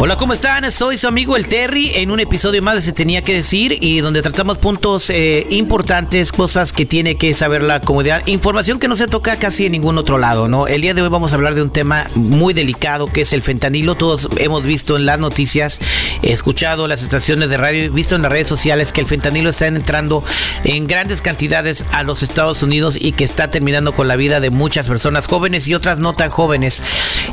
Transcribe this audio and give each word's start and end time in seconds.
Hola, 0.00 0.14
¿cómo 0.14 0.32
están? 0.32 0.70
Soy 0.70 0.96
su 0.96 1.08
amigo 1.08 1.36
el 1.36 1.48
Terry 1.48 1.90
en 1.96 2.12
un 2.12 2.20
episodio 2.20 2.62
más 2.62 2.76
de 2.76 2.82
Se 2.82 2.92
Tenía 2.92 3.22
que 3.22 3.34
Decir 3.34 3.78
y 3.80 3.98
donde 3.98 4.22
tratamos 4.22 4.56
puntos 4.56 5.10
eh, 5.10 5.44
importantes, 5.50 6.30
cosas 6.30 6.72
que 6.72 6.86
tiene 6.86 7.16
que 7.16 7.34
saber 7.34 7.64
la 7.64 7.80
comunidad, 7.80 8.24
información 8.28 8.78
que 8.78 8.86
no 8.86 8.94
se 8.94 9.08
toca 9.08 9.40
casi 9.40 9.66
en 9.66 9.72
ningún 9.72 9.98
otro 9.98 10.16
lado, 10.16 10.46
¿no? 10.46 10.68
El 10.68 10.82
día 10.82 10.94
de 10.94 11.02
hoy 11.02 11.08
vamos 11.08 11.32
a 11.32 11.34
hablar 11.34 11.56
de 11.56 11.62
un 11.62 11.70
tema 11.70 12.06
muy 12.14 12.54
delicado 12.54 13.08
que 13.08 13.22
es 13.22 13.32
el 13.32 13.42
fentanilo. 13.42 13.96
Todos 13.96 14.28
hemos 14.36 14.64
visto 14.64 14.96
en 14.96 15.04
las 15.04 15.18
noticias, 15.18 15.80
escuchado 16.22 16.86
las 16.86 17.02
estaciones 17.02 17.50
de 17.50 17.56
radio, 17.56 17.90
visto 17.90 18.14
en 18.14 18.22
las 18.22 18.30
redes 18.30 18.46
sociales 18.46 18.92
que 18.92 19.00
el 19.00 19.08
fentanilo 19.08 19.50
está 19.50 19.66
entrando 19.66 20.22
en 20.62 20.86
grandes 20.86 21.22
cantidades 21.22 21.84
a 21.90 22.04
los 22.04 22.22
Estados 22.22 22.62
Unidos 22.62 22.96
y 23.00 23.12
que 23.12 23.24
está 23.24 23.50
terminando 23.50 23.92
con 23.92 24.06
la 24.06 24.14
vida 24.14 24.38
de 24.38 24.50
muchas 24.50 24.86
personas 24.86 25.26
jóvenes 25.26 25.66
y 25.66 25.74
otras 25.74 25.98
no 25.98 26.12
tan 26.12 26.30
jóvenes. 26.30 26.84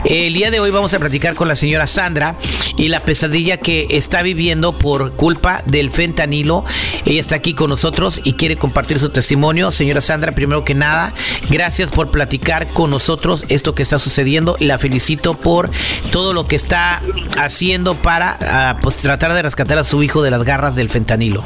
El 0.03 0.33
día 0.33 0.49
de 0.49 0.59
hoy 0.59 0.71
vamos 0.71 0.95
a 0.95 0.99
platicar 0.99 1.36
con 1.36 1.47
la 1.47 1.55
señora 1.55 1.86
Sandra 1.86 2.36
y 2.78 2.89
la 2.89 3.02
pesadilla 3.02 3.58
que 3.58 3.88
está 3.92 4.22
viviendo 4.22 4.73
por 4.73 5.14
culpa 5.14 5.61
del 5.66 5.89
fentanilo. 5.89 6.66
Ella 7.06 7.20
está 7.20 7.36
aquí 7.36 7.53
con 7.53 7.70
nosotros 7.70 8.22
y 8.23 8.34
quiere 8.34 8.58
compartir 8.58 9.00
su 9.00 9.09
testimonio. 9.09 9.72
Señora 9.72 10.02
Sandra, 10.02 10.31
primero 10.34 10.64
que 10.64 10.73
nada, 10.73 11.14
gracias 11.50 11.89
por 11.89 12.11
platicar 12.11 12.67
con 12.67 12.89
nosotros 12.89 13.45
esto 13.50 13.76
que 13.76 13.83
está 13.83 14.00
sucediendo 14.00 14.58
y 14.59 14.66
la 14.66 14.78
felicito 14.78 15.33
por 15.33 15.70
todo 16.11 16.33
lo 16.33 16.48
que 16.48 16.56
está 16.56 17.02
haciendo 17.38 17.95
para 17.95 18.38
ah, 18.42 18.78
pues, 18.81 18.98
tratar 18.98 19.33
de 19.33 19.42
rescatar 19.42 19.78
a 19.78 19.83
su 19.83 20.03
hijo 20.03 20.22
de 20.22 20.31
las 20.31 20.44
garras 20.44 20.76
del 20.76 20.89
fentanilo. 20.89 21.44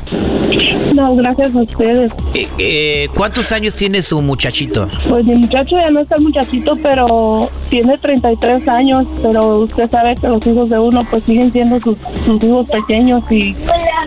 No, 0.94 1.16
gracias 1.16 1.56
a 1.56 1.62
ustedes. 1.62 2.12
Eh, 2.34 2.48
eh, 2.58 3.08
¿Cuántos 3.16 3.52
años 3.52 3.76
tiene 3.76 4.02
su 4.02 4.22
muchachito? 4.22 4.90
Pues 5.08 5.26
mi 5.26 5.36
muchacho 5.36 5.78
ya 5.78 5.90
no 5.92 6.02
está 6.02 6.18
muchachito, 6.18 6.76
pero 6.82 7.50
tiene 7.70 7.98
33 7.98 8.68
años, 8.68 9.08
pero 9.22 9.60
usted 9.60 9.90
sabe 9.90 10.16
que 10.16 10.28
los 10.28 10.46
hijos 10.46 10.70
de 10.70 10.80
uno 10.80 10.99
pues 11.10 11.24
siguen 11.24 11.52
siendo 11.52 11.80
sus, 11.80 11.98
sus 12.26 12.44
hijos 12.44 12.70
pequeños 12.70 13.24
y, 13.32 13.56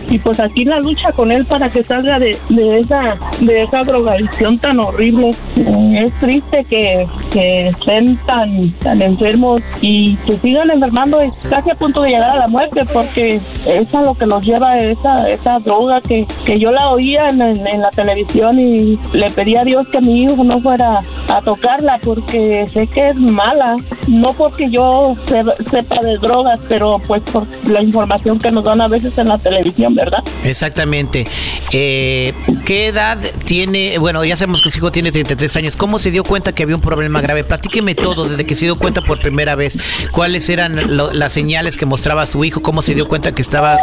y 0.09 0.19
pues 0.19 0.39
aquí 0.41 0.65
la 0.65 0.79
lucha 0.81 1.13
con 1.13 1.33
él 1.33 1.45
para 1.45 1.69
que 1.71 1.83
salga 1.83 2.19
de, 2.19 2.39
esa 2.51 3.17
de 3.41 3.63
esa 3.63 3.83
drogadicción 3.83 4.59
tan 4.59 4.81
horrible. 4.81 5.35
Es 5.57 6.13
triste 6.21 6.65
que, 6.69 7.07
que 7.33 7.69
estén 7.69 8.17
tan, 8.27 8.71
tan 8.83 9.03
enfermos 9.03 9.63
y 9.81 10.17
que 10.19 10.39
sigan 10.39 10.71
enfermando 10.71 11.19
casi 11.49 11.71
a 11.71 11.75
punto 11.75 12.03
de 12.03 12.11
llegar 12.11 12.31
a 12.31 12.37
la 12.37 12.49
muerte 12.49 12.85
porque 12.93 13.41
es 13.67 13.95
a 13.95 14.03
lo 14.03 14.15
que 14.15 14.27
nos 14.27 14.45
lleva 14.45 14.79
esa, 14.79 15.29
esa 15.29 15.59
droga 15.59 16.01
que, 16.01 16.27
que 16.45 16.59
yo 16.59 16.71
la 16.73 16.91
oía 16.91 17.29
en, 17.31 17.39
la 17.39 17.91
televisión 17.91 18.59
y 18.59 18.99
le 19.13 19.31
pedí 19.31 19.57
a 19.57 19.65
Dios 19.65 19.89
que 19.89 20.01
mi 20.01 20.25
hijo 20.25 20.45
no 20.45 20.61
fuera 20.61 21.01
a 21.29 21.41
tocarla 21.43 21.99
porque 22.05 22.67
sé 22.73 22.87
que 22.87 23.09
es 23.11 23.17
mala, 23.17 23.77
no 24.09 24.33
porque 24.35 24.71
yo 24.71 25.15
se- 25.27 25.65
sepa 25.71 26.01
de 26.03 26.17
drogas, 26.19 26.61
pero 26.69 27.01
pues 27.07 27.23
por 27.23 27.45
la 27.69 27.83
información 27.83 28.39
que 28.39 28.51
nos 28.51 28.65
dan 28.65 28.81
a 28.81 28.89
veces 28.89 29.17
en 29.19 29.29
la 29.29 29.39
televisión, 29.39 29.82
¿verdad? 29.91 30.23
Exactamente. 30.45 31.27
Eh, 31.73 32.33
¿Qué 32.65 32.87
edad 32.89 33.19
tiene? 33.45 33.99
Bueno, 33.99 34.25
ya 34.25 34.37
sabemos 34.37 34.61
que 34.63 34.71
su 34.71 34.79
hijo 34.79 34.93
tiene 34.93 35.13
33 35.13 35.57
años. 35.57 35.77
¿Cómo 35.77 35.99
se 35.99 36.11
dio 36.11 36.25
cuenta 36.25 36.53
que 36.53 36.63
había 36.63 36.77
un 36.77 36.83
problema 36.83 37.21
grave? 37.21 37.45
Platíqueme 37.45 37.95
todo 37.95 38.29
desde 38.29 38.45
que 38.45 38.55
se 38.55 38.67
dio 38.67 38.77
cuenta 38.77 39.03
por 39.03 39.21
primera 39.21 39.55
vez. 39.55 39.79
¿Cuáles 40.13 40.49
eran 40.49 40.97
lo- 40.97 41.13
las 41.13 41.33
señales 41.33 41.77
que 41.77 41.87
mostraba 41.87 42.27
su 42.27 42.45
hijo? 42.45 42.63
¿Cómo 42.63 42.83
se 42.83 42.95
dio 42.95 43.09
cuenta 43.09 43.33
que 43.33 43.43
estaba 43.43 43.75
eh, 43.77 43.79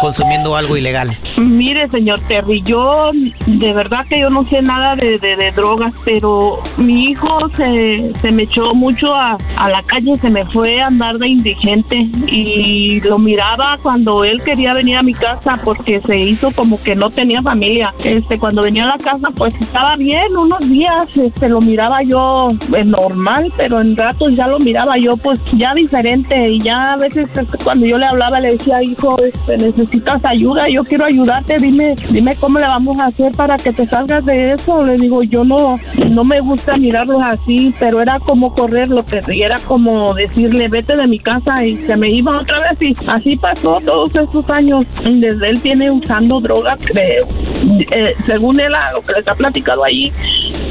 consumiendo 0.00 0.56
algo 0.56 0.76
ilegal? 0.76 1.16
Mire, 1.36 1.88
señor 1.88 2.20
Terry, 2.20 2.62
yo 2.62 3.10
de 3.46 3.72
verdad 3.72 4.04
que 4.08 4.20
yo 4.20 4.30
no 4.30 4.42
sé 4.44 4.62
nada 4.62 4.96
de, 4.96 5.18
drogas, 5.54 5.94
pero 6.04 6.60
mi 6.76 7.10
hijo 7.10 7.48
se, 7.50 8.12
se 8.20 8.32
me 8.32 8.44
echó 8.44 8.74
mucho 8.74 9.14
a, 9.14 9.38
la 9.56 9.82
calle, 9.82 10.14
se 10.16 10.30
me 10.30 10.44
fue 10.46 10.80
a 10.80 10.86
andar 10.86 11.18
de 11.18 11.28
indigente 11.28 11.96
y 12.26 13.00
lo 13.00 13.18
miraba 13.18 13.78
cuando 13.82 14.24
él 14.24 14.42
quería 14.42 14.74
venir 14.74 14.96
a 14.96 15.02
mi 15.02 15.14
casa 15.14 15.60
porque 15.64 16.00
se 16.06 16.18
hizo 16.18 16.50
como 16.52 16.80
que 16.82 16.94
no 16.94 17.10
tenía 17.10 17.42
familia. 17.42 17.92
Este, 18.04 18.38
cuando 18.38 18.62
venía 18.62 18.84
a 18.84 18.96
la 18.96 18.98
casa, 18.98 19.28
pues 19.36 19.54
estaba 19.60 19.96
bien 19.96 20.36
unos 20.36 20.60
días, 20.60 21.16
este, 21.16 21.48
lo 21.48 21.60
miraba 21.60 22.02
yo 22.02 22.48
eh, 22.76 22.84
normal, 22.84 23.52
pero 23.56 23.80
en 23.80 23.96
ratos 23.96 24.30
ya 24.34 24.46
lo 24.46 24.58
miraba 24.58 24.98
yo 24.98 25.16
pues 25.16 25.40
ya 25.52 25.74
diferente 25.74 26.50
y 26.50 26.60
ya 26.60 26.94
a 26.94 26.96
veces 26.96 27.28
este, 27.36 27.58
cuando 27.58 27.86
yo 27.86 27.98
le 27.98 28.06
hablaba 28.06 28.40
le 28.40 28.52
decía, 28.52 28.82
hijo, 28.82 29.20
este, 29.22 29.56
necesitas 29.86 30.24
ayuda, 30.24 30.68
yo 30.68 30.84
quiero 30.84 31.04
ayudarte, 31.04 31.58
dime, 31.58 31.94
dime 32.10 32.34
cómo 32.36 32.58
le 32.58 32.66
vamos 32.66 32.98
a 32.98 33.06
hacer 33.06 33.32
para 33.32 33.56
que 33.56 33.72
te 33.72 33.86
salgas 33.86 34.24
de 34.24 34.48
eso. 34.48 34.84
Le 34.84 34.96
digo, 34.96 35.22
yo 35.22 35.44
no, 35.44 35.78
no 36.10 36.24
me 36.24 36.40
gusta 36.40 36.76
mirarlos 36.76 37.22
así, 37.22 37.74
pero 37.78 38.00
era 38.00 38.18
como 38.18 38.54
correr 38.54 38.88
lo 38.88 39.04
que 39.04 39.22
y 39.28 39.42
era 39.42 39.58
como 39.60 40.14
decirle, 40.14 40.68
vete 40.68 40.96
de 40.96 41.06
mi 41.06 41.18
casa 41.18 41.64
y 41.64 41.76
se 41.78 41.96
me 41.96 42.10
iba 42.10 42.40
otra 42.40 42.60
vez 42.60 42.82
y 42.82 42.96
así 43.08 43.36
pasó 43.36 43.80
todos 43.84 44.14
estos 44.14 44.50
años. 44.50 44.84
Desde 45.02 45.48
él 45.48 45.60
tiene 45.60 45.90
usando 45.90 46.40
drogas, 46.40 46.78
creo. 46.84 47.26
Eh, 47.92 48.14
según 48.26 48.60
él, 48.60 48.72
lo 48.92 49.00
que 49.00 49.12
les 49.12 49.26
ha 49.28 49.34
platicado 49.34 49.84
ahí 49.84 50.12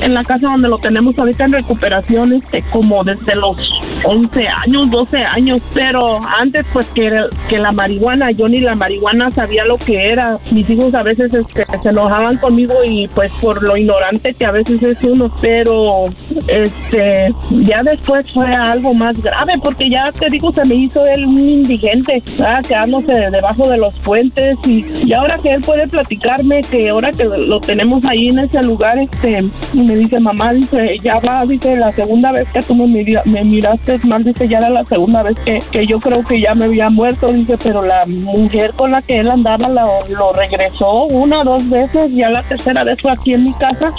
en 0.02 0.14
la 0.14 0.24
casa 0.24 0.47
donde 0.47 0.70
lo 0.70 0.78
tenemos 0.78 1.18
ahorita 1.18 1.46
en 1.46 1.53
recuperación, 1.53 2.34
este, 2.34 2.62
como 2.64 3.03
desde 3.03 3.36
los 3.36 3.58
11 4.03 4.47
años, 4.47 4.90
12 4.92 5.18
años, 5.18 5.62
pero 5.74 6.20
antes 6.38 6.66
pues 6.72 6.86
que, 6.88 7.26
que 7.50 7.58
la 7.58 7.72
marihuana, 7.72 8.32
yo 8.32 8.47
ni 8.47 8.59
la 8.59 8.76
marihuana 8.76 9.04
sabía 9.33 9.66
lo 9.66 9.77
que 9.77 10.09
era. 10.09 10.38
Mis 10.51 10.69
hijos 10.69 10.93
a 10.93 11.03
veces 11.03 11.33
este, 11.33 11.66
se 11.81 11.89
enojaban 11.89 12.38
conmigo 12.38 12.75
y 12.83 13.07
pues 13.09 13.31
por 13.41 13.61
lo 13.63 13.77
ignorante 13.77 14.33
que 14.33 14.45
a 14.45 14.51
veces 14.51 14.81
es 14.83 15.03
uno, 15.03 15.33
pero 15.41 16.05
este 16.47 17.33
ya 17.51 17.83
después 17.83 18.31
fue 18.31 18.47
algo 18.47 18.93
más 18.93 19.21
grave 19.21 19.53
porque 19.61 19.89
ya 19.89 20.11
te 20.11 20.29
digo, 20.29 20.51
se 20.51 20.66
me 20.66 20.75
hizo 20.75 21.05
él 21.05 21.25
un 21.25 21.39
indigente, 21.39 22.21
¿verdad? 22.38 22.63
quedándose 22.66 23.13
debajo 23.13 23.69
de 23.69 23.77
los 23.77 23.93
puentes 23.99 24.57
y, 24.66 24.85
y 25.05 25.13
ahora 25.13 25.37
que 25.41 25.53
él 25.53 25.61
puede 25.61 25.87
platicarme 25.87 26.61
que 26.63 26.89
ahora 26.89 27.11
que 27.11 27.25
lo 27.25 27.59
tenemos 27.59 28.03
ahí 28.05 28.29
en 28.29 28.39
ese 28.39 28.61
lugar, 28.63 28.97
este, 28.97 29.43
y 29.73 29.79
me 29.79 29.95
dice, 29.95 30.19
mamá, 30.19 30.53
dice, 30.53 30.97
ya 31.03 31.19
va, 31.19 31.45
dice, 31.45 31.75
la 31.75 31.91
segunda 31.91 32.31
vez 32.31 32.47
que 32.51 32.61
tú 32.61 32.75
me, 32.75 32.87
me 33.25 33.43
miraste 33.43 33.99
mal, 34.03 34.23
dice, 34.23 34.47
ya 34.47 34.57
era 34.59 34.69
la 34.69 34.85
segunda 34.85 35.23
vez 35.23 35.37
que, 35.45 35.59
que 35.72 35.85
yo 35.85 35.99
creo 35.99 36.23
que 36.23 36.39
ya 36.41 36.55
me 36.55 36.66
había 36.66 36.89
muerto, 36.89 37.31
dice, 37.31 37.57
pero 37.61 37.83
la 37.83 38.05
mujer 38.05 38.72
con 38.75 38.94
que 39.01 39.19
él 39.19 39.29
andaba 39.29 39.67
lo, 39.69 40.06
lo 40.16 40.33
regresó 40.33 41.03
una, 41.06 41.44
dos 41.44 41.67
veces, 41.69 42.13
ya 42.13 42.29
la 42.29 42.44
tercera 42.44 42.83
vez 42.83 43.00
fue 43.01 43.11
aquí 43.11 43.33
en 43.33 43.44
mi 43.45 43.53
casa, 43.53 43.91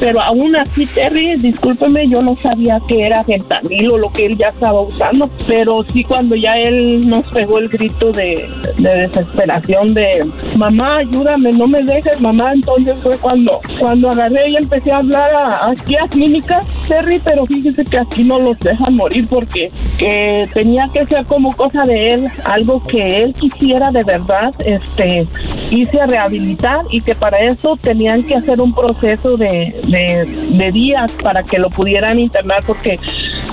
pero 0.00 0.20
aún 0.20 0.56
así, 0.56 0.86
Terry, 0.86 1.36
discúlpeme, 1.36 2.08
yo 2.08 2.22
no 2.22 2.36
sabía 2.42 2.80
que 2.88 3.02
era 3.02 3.22
fentanilo 3.24 3.98
lo 3.98 4.10
que 4.12 4.26
él 4.26 4.36
ya 4.38 4.48
estaba 4.48 4.80
usando, 4.80 5.28
pero 5.46 5.84
sí 5.92 6.04
cuando 6.04 6.34
ya 6.34 6.56
él 6.58 7.00
nos 7.08 7.24
pegó 7.32 7.58
el 7.58 7.68
grito 7.68 8.12
de, 8.12 8.48
de 8.78 8.94
desesperación 9.02 9.94
de, 9.94 10.26
mamá, 10.56 10.98
ayúdame, 10.98 11.52
no 11.52 11.66
me 11.66 11.82
dejes, 11.82 12.20
mamá, 12.20 12.52
entonces 12.52 12.96
fue 13.02 13.16
cuando, 13.18 13.58
cuando 13.78 14.10
agarré 14.10 14.48
y 14.50 14.56
empecé 14.56 14.92
a 14.92 14.98
hablar 14.98 15.30
a- 15.34 15.70
aquí 15.70 15.96
a 15.96 16.06
clínicas, 16.08 16.64
Terry, 16.88 17.20
pero 17.22 17.46
fíjese 17.46 17.84
que 17.84 17.98
aquí 17.98 18.24
no 18.24 18.38
los 18.38 18.58
dejan 18.58 18.96
morir 18.96 19.26
porque 19.28 19.70
que 19.98 20.48
tenía 20.52 20.84
que 20.92 21.06
ser 21.06 21.24
como 21.26 21.54
cosa 21.54 21.84
de 21.84 22.14
él, 22.14 22.28
algo 22.44 22.82
que 22.82 23.22
él 23.22 23.34
quisiera 23.34 23.90
de 23.92 24.02
verdad, 24.04 24.41
este, 24.64 25.26
irse 25.70 26.00
a 26.00 26.06
rehabilitar 26.06 26.82
y 26.90 27.00
que 27.00 27.14
para 27.14 27.38
eso 27.40 27.76
tenían 27.80 28.22
que 28.24 28.34
hacer 28.34 28.60
un 28.60 28.74
proceso 28.74 29.36
de, 29.36 29.74
de, 29.88 30.72
días 30.72 31.10
para 31.22 31.42
que 31.42 31.58
lo 31.58 31.68
pudieran 31.70 32.18
internar 32.18 32.62
porque 32.66 32.98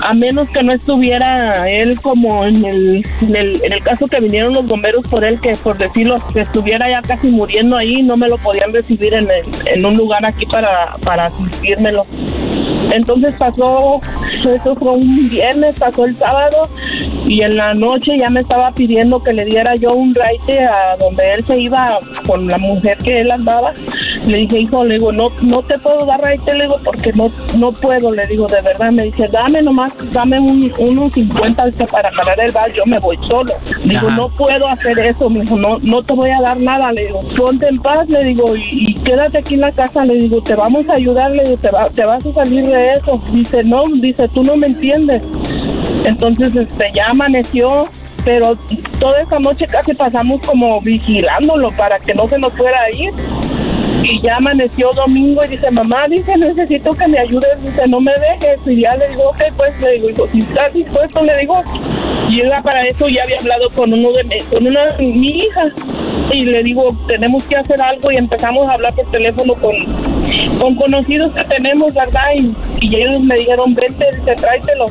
a 0.02 0.14
menos 0.14 0.48
que 0.50 0.62
no 0.62 0.72
estuviera 0.72 1.68
él 1.70 2.00
como 2.00 2.44
en 2.46 2.64
el, 2.64 3.06
en 3.20 3.36
el, 3.36 3.60
en 3.64 3.72
el 3.72 3.82
caso 3.82 4.06
que 4.06 4.20
vinieron 4.20 4.54
los 4.54 4.66
bomberos 4.66 5.06
por 5.08 5.24
él, 5.24 5.40
que 5.40 5.52
por 5.56 5.76
decirlo, 5.76 6.18
que 6.32 6.40
estuviera 6.40 6.88
ya 6.88 7.02
casi 7.02 7.28
muriendo 7.28 7.76
ahí, 7.76 8.02
no 8.02 8.16
me 8.16 8.28
lo 8.28 8.38
podían 8.38 8.72
recibir 8.72 9.14
en, 9.14 9.28
el- 9.30 9.42
en 9.66 9.84
un 9.84 9.96
lugar 9.96 10.24
aquí 10.24 10.46
para, 10.46 10.96
para 11.04 11.26
asistírmelo. 11.26 12.04
Entonces 12.92 13.36
pasó, 13.38 14.00
eso 14.32 14.74
fue 14.76 14.90
un 14.92 15.28
viernes, 15.28 15.76
pasó 15.78 16.04
el 16.04 16.16
sábado 16.16 16.68
y 17.26 17.42
en 17.42 17.56
la 17.56 17.74
noche 17.74 18.18
ya 18.18 18.30
me 18.30 18.40
estaba 18.40 18.72
pidiendo 18.72 19.22
que 19.22 19.32
le 19.32 19.44
diera 19.44 19.76
yo 19.76 19.94
un 19.94 20.14
raite 20.14 20.64
a 20.64 20.96
donde 20.98 21.34
él 21.34 21.44
se 21.46 21.58
iba 21.58 21.98
con 22.26 22.46
la 22.46 22.58
mujer 22.58 22.98
que 22.98 23.20
él 23.20 23.30
andaba. 23.30 23.72
Le 24.30 24.38
dije, 24.38 24.60
hijo, 24.60 24.84
le 24.84 24.94
digo, 24.94 25.10
no, 25.10 25.30
no 25.42 25.60
te 25.62 25.76
puedo 25.78 26.06
dar 26.06 26.20
raite, 26.20 26.54
le 26.54 26.64
digo, 26.64 26.76
porque 26.84 27.12
no, 27.12 27.30
no 27.56 27.72
puedo, 27.72 28.12
le 28.12 28.26
digo, 28.28 28.46
de 28.46 28.60
verdad. 28.62 28.92
Me 28.92 29.04
dice, 29.04 29.26
dame 29.26 29.60
nomás, 29.60 29.92
dame 30.12 30.38
un, 30.38 30.72
unos 30.78 31.12
50 31.14 31.66
este, 31.66 31.86
para 31.88 32.10
pagar 32.12 32.38
el 32.40 32.52
bar, 32.52 32.70
yo 32.72 32.86
me 32.86 32.98
voy 33.00 33.16
solo. 33.26 33.52
Le 33.84 33.94
digo, 33.94 34.06
Ajá. 34.06 34.16
no 34.16 34.28
puedo 34.28 34.68
hacer 34.68 34.98
eso, 35.00 35.28
me 35.28 35.40
dijo, 35.40 35.56
no, 35.56 35.78
no 35.82 36.02
te 36.02 36.12
voy 36.12 36.30
a 36.30 36.40
dar 36.40 36.58
nada, 36.58 36.92
le 36.92 37.06
digo, 37.06 37.18
ponte 37.36 37.66
en 37.66 37.78
paz, 37.82 38.08
le 38.08 38.22
digo, 38.24 38.54
y, 38.56 38.62
y 38.70 38.94
quédate 39.02 39.38
aquí 39.38 39.54
en 39.54 39.62
la 39.62 39.72
casa, 39.72 40.04
le 40.04 40.14
digo, 40.14 40.40
te 40.42 40.54
vamos 40.54 40.88
a 40.88 40.94
ayudar, 40.94 41.32
le 41.32 41.42
digo, 41.44 41.56
te, 41.56 41.70
va- 41.70 41.88
te 41.90 42.04
vas 42.04 42.24
a 42.24 42.32
salir 42.32 42.66
de 42.66 42.92
eso. 42.92 43.18
Dice, 43.32 43.64
no, 43.64 43.84
dice, 43.88 44.28
tú 44.28 44.44
no 44.44 44.56
me 44.56 44.68
entiendes. 44.68 45.22
Entonces, 46.04 46.54
este, 46.54 46.90
ya 46.94 47.08
amaneció, 47.10 47.86
pero 48.24 48.52
toda 48.98 49.22
esa 49.22 49.38
noche 49.38 49.66
casi 49.66 49.92
pasamos 49.94 50.40
como 50.46 50.80
vigilándolo 50.80 51.70
para 51.72 51.98
que 51.98 52.14
no 52.14 52.28
se 52.28 52.38
nos 52.38 52.52
fuera 52.52 52.78
a 52.82 52.90
ir. 52.90 53.12
Y 54.02 54.20
ya 54.20 54.36
amaneció 54.36 54.90
domingo 54.92 55.44
y 55.44 55.48
dice, 55.48 55.70
mamá, 55.70 56.06
dice, 56.08 56.36
necesito 56.36 56.90
que 56.92 57.06
me 57.06 57.18
ayudes, 57.18 57.62
dice, 57.62 57.86
no 57.88 58.00
me 58.00 58.12
dejes. 58.12 58.58
Y 58.66 58.80
ya 58.80 58.96
le 58.96 59.08
digo, 59.08 59.28
ok, 59.28 59.42
pues 59.56 59.80
le 59.80 59.92
digo, 59.92 60.10
hijo, 60.10 60.28
si 60.32 60.40
estás 60.40 60.72
dispuesto, 60.72 61.22
le 61.22 61.36
digo. 61.38 61.60
Y 62.30 62.40
ella 62.40 62.62
para 62.62 62.86
eso 62.86 63.08
ya 63.08 63.24
había 63.24 63.40
hablado 63.40 63.68
con 63.70 63.92
uno 63.92 64.12
de 64.12 64.44
con 64.50 64.66
una 64.66 64.96
mi 64.98 65.38
hija. 65.38 65.64
Y 66.32 66.44
le 66.44 66.62
digo, 66.62 66.96
tenemos 67.08 67.44
que 67.44 67.56
hacer 67.56 67.80
algo 67.82 68.10
y 68.10 68.16
empezamos 68.16 68.68
a 68.68 68.74
hablar 68.74 68.94
por 68.94 69.10
teléfono 69.10 69.54
con, 69.54 69.74
con 70.58 70.76
conocidos 70.76 71.32
que 71.32 71.44
tenemos, 71.44 71.92
¿verdad? 71.92 72.30
Y, 72.36 72.54
y 72.80 72.96
ellos 72.96 73.20
me 73.20 73.36
dijeron, 73.36 73.74
vente, 73.74 74.06
dice, 74.16 74.34
tráetelo. 74.36 74.86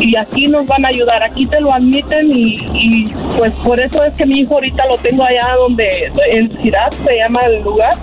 Y 0.00 0.16
aquí 0.16 0.46
nos 0.46 0.66
van 0.66 0.84
a 0.84 0.88
ayudar, 0.88 1.22
aquí 1.22 1.46
te 1.46 1.60
lo 1.60 1.72
admiten 1.72 2.30
y, 2.30 2.56
y 2.74 3.12
pues 3.36 3.54
por 3.56 3.80
eso 3.80 4.04
es 4.04 4.14
que 4.14 4.26
mi 4.26 4.40
hijo 4.40 4.54
ahorita 4.54 4.86
lo 4.86 4.98
tengo 4.98 5.24
allá 5.24 5.54
donde, 5.58 6.12
en 6.30 6.50
Ciudad, 6.62 6.92
se 7.04 7.16
llama 7.16 7.40
el 7.40 7.62
lugar 7.62 7.96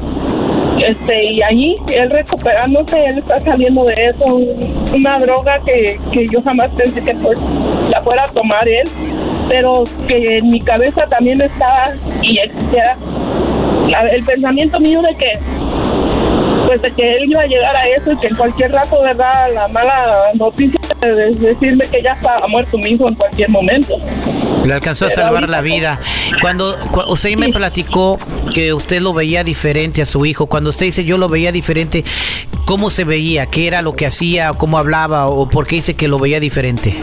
este 0.86 1.24
y 1.24 1.42
ahí 1.42 1.75
él 1.94 2.10
recuperándose 2.10 3.06
él 3.06 3.18
está 3.19 3.38
saliendo 3.39 3.86
de 3.86 4.07
eso 4.07 4.25
una 4.94 5.19
droga 5.19 5.60
que, 5.65 6.00
que 6.12 6.27
yo 6.27 6.42
jamás 6.42 6.71
pensé 6.75 7.01
que 7.01 7.13
pues 7.15 7.38
la 7.89 8.01
fuera 8.01 8.24
a 8.25 8.27
tomar 8.30 8.68
él 8.68 8.89
pero 9.50 9.83
que 10.07 10.38
en 10.38 10.50
mi 10.51 10.60
cabeza 10.62 11.06
también 11.07 11.42
estaba 11.42 11.92
y 12.21 12.38
existiera 12.39 12.95
la- 13.89 14.07
el 14.07 14.24
pensamiento 14.24 14.80
mío 14.80 15.01
de 15.01 15.15
que 15.15 15.31
pues 16.80 16.81
de 16.81 16.92
que 16.92 17.16
él 17.18 17.30
iba 17.30 17.42
a 17.42 17.46
llegar 17.46 17.75
a 17.75 17.84
eso 17.84 18.12
y 18.12 18.18
que 18.18 18.28
en 18.28 18.36
cualquier 18.36 18.72
rato 18.72 19.02
verdad 19.02 19.54
la 19.54 19.68
mala 19.68 20.16
noticia 20.36 20.80
de 21.02 21.31
decirme 21.34 21.88
que 21.88 22.02
ya 22.02 22.14
estaba 22.14 22.48
muerto 22.48 22.78
mi 22.78 22.92
hijo 22.92 23.08
en 23.08 23.16
cualquier 23.16 23.50
momento. 23.50 23.96
Le 24.66 24.74
alcanzó 24.74 25.08
a 25.08 25.10
salvar 25.10 25.50
la 25.50 25.62
vida. 25.62 26.00
Cuando, 26.42 26.78
cu- 26.92 27.04
usted 27.10 27.36
me 27.36 27.50
platicó 27.50 28.18
que 28.54 28.74
usted 28.74 29.02
lo 29.02 29.14
veía 29.14 29.44
diferente 29.44 30.02
a 30.02 30.06
su 30.06 30.25
hijo, 30.25 30.48
cuando 30.48 30.70
usted 30.70 30.86
dice 30.88 31.04
yo 31.04 31.18
lo 31.18 31.28
veía 31.28 31.52
diferente, 31.52 32.04
¿cómo 32.65 32.89
se 32.89 33.04
veía? 33.04 33.48
¿Qué 33.48 33.68
era 33.68 33.81
lo 33.81 33.94
que 33.94 34.06
hacía? 34.06 34.54
¿Cómo 34.54 34.77
hablaba? 34.77 35.27
¿O 35.27 35.50
por 35.50 35.68
qué 35.68 35.75
dice 35.75 35.95
que 35.95 36.07
lo 36.07 36.19
veía 36.19 36.39
diferente? 36.39 36.98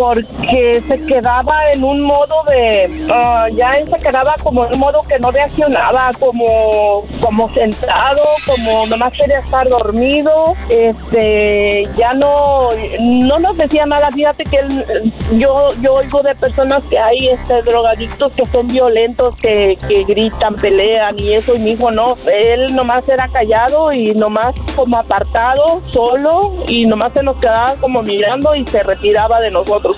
porque 0.00 0.82
se 0.88 1.04
quedaba 1.04 1.70
en 1.72 1.84
un 1.84 2.00
modo 2.00 2.42
de 2.48 3.06
ah, 3.12 3.46
ya 3.54 3.72
se 3.72 4.02
quedaba 4.02 4.34
como 4.42 4.66
en 4.66 4.74
un 4.74 4.80
modo 4.80 5.02
que 5.08 5.18
no 5.18 5.30
reaccionaba 5.30 6.12
como 6.18 7.02
como 7.20 7.52
sentado 7.52 8.22
como 8.46 8.86
nomás 8.86 9.12
quería 9.12 9.40
estar 9.40 9.68
dormido 9.68 10.54
este 10.68 11.86
ya 11.96 12.14
no 12.14 12.70
no 12.98 13.38
nos 13.38 13.56
decía 13.56 13.84
nada 13.86 14.10
fíjate 14.10 14.44
que 14.44 14.56
él, 14.56 15.12
yo 15.38 15.70
yo 15.80 15.94
oigo 15.94 16.22
de 16.22 16.34
personas 16.34 16.82
que 16.84 16.98
hay 16.98 17.28
este 17.28 17.62
drogadictos 17.62 18.32
que 18.32 18.46
son 18.46 18.68
violentos 18.68 19.36
que, 19.36 19.76
que 19.86 20.04
gritan 20.04 20.54
pelean 20.54 21.18
y 21.18 21.34
eso 21.34 21.54
y 21.54 21.58
mi 21.58 21.72
hijo 21.72 21.90
no 21.90 22.16
él 22.32 22.74
nomás 22.74 23.08
era 23.08 23.28
callado 23.28 23.92
y 23.92 24.14
nomás 24.14 24.49
como 24.74 24.98
apartado 24.98 25.80
solo 25.90 26.52
y 26.68 26.86
nomás 26.86 27.12
se 27.12 27.22
nos 27.22 27.36
quedaba 27.36 27.74
como 27.80 28.02
mirando 28.02 28.54
y 28.54 28.64
se 28.66 28.82
retiraba 28.82 29.40
de 29.40 29.50
nosotros. 29.50 29.96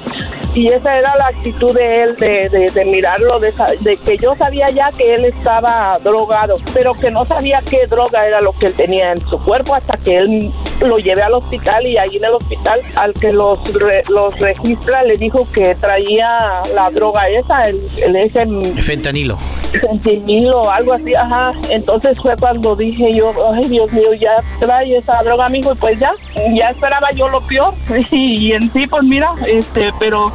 Y 0.55 0.69
esa 0.69 0.99
era 0.99 1.17
la 1.17 1.29
actitud 1.29 1.75
de 1.75 2.03
él 2.03 2.17
de, 2.17 2.49
de, 2.51 2.71
de 2.71 2.85
mirarlo 2.85 3.41
de, 3.41 3.55
de 3.81 3.97
que 3.97 4.19
yo 4.19 4.35
sabía 4.35 4.69
ya 4.71 4.91
que 4.93 5.15
él 5.15 5.25
estaba 5.25 5.99
drogado 6.05 6.57
pero 6.75 6.93
que 6.93 7.11
no 7.11 7.25
sabía 7.25 7.61
qué 7.69 7.87
droga 7.87 8.27
era 8.27 8.43
lo 8.43 8.53
que 8.53 8.67
él 8.67 8.75
tenía 8.75 9.13
en 9.13 9.27
su 9.29 9.39
cuerpo 9.39 9.75
hasta 9.75 9.97
que 9.97 10.19
él 10.19 10.53
lo 10.85 10.99
llevé 10.99 11.23
al 11.23 11.35
hospital 11.35 11.87
y 11.87 11.97
ahí 11.97 12.17
en 12.17 12.25
el 12.25 12.33
hospital 12.33 12.81
al 12.97 13.15
que 13.15 13.33
los 13.33 13.59
re- 13.73 14.03
los 14.09 14.39
registra 14.39 15.03
le 15.05 15.17
dijo 15.17 15.47
que 15.53 15.75
traía 15.75 16.63
la 16.75 16.91
droga 16.91 17.29
esa 17.29 17.69
el, 17.69 17.81
el 17.99 18.17
ese 18.17 18.47
Fentanilo. 18.83 19.39
centinilo 19.81 20.63
o 20.63 20.71
algo 20.71 20.93
así, 20.93 21.15
ajá. 21.15 21.53
Entonces 21.71 22.19
fue 22.21 22.37
cuando 22.37 22.77
dije 22.77 23.13
yo, 23.15 23.33
ay 23.55 23.69
Dios 23.69 23.93
mío, 23.93 24.13
ya 24.15 24.33
trae 24.61 24.97
esa 24.97 25.23
droga, 25.23 25.47
amigo, 25.47 25.73
y 25.73 25.77
pues 25.77 25.99
ya, 25.99 26.13
ya 26.55 26.71
esperaba 26.71 27.11
yo 27.15 27.29
lo 27.29 27.41
peor. 27.43 27.75
Y, 28.13 28.53
en 28.53 28.71
sí, 28.73 28.87
pues 28.87 29.03
mira, 29.05 29.35
este, 29.47 29.91
pero 29.99 30.33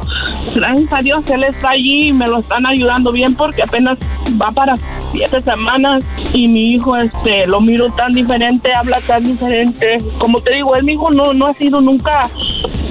gracias 0.54 0.92
a 0.92 1.00
Dios 1.00 1.30
él 1.30 1.44
está 1.44 1.70
allí 1.70 2.08
y 2.08 2.12
me 2.12 2.26
lo 2.26 2.38
están 2.38 2.66
ayudando 2.66 3.12
bien 3.12 3.34
porque 3.34 3.62
apenas 3.62 3.98
va 4.40 4.50
para 4.50 4.74
siete 5.12 5.40
semanas 5.42 6.04
y 6.32 6.48
mi 6.48 6.72
hijo, 6.74 6.96
este, 6.96 7.46
lo 7.46 7.60
miro 7.60 7.90
tan 7.92 8.14
diferente, 8.14 8.72
habla 8.72 9.00
tan 9.00 9.24
diferente. 9.24 10.02
Como 10.18 10.40
te 10.40 10.54
digo, 10.54 10.74
él 10.76 10.84
mi 10.84 10.92
hijo 10.92 11.10
no, 11.10 11.32
no 11.32 11.46
ha 11.46 11.54
sido 11.54 11.80
nunca 11.80 12.30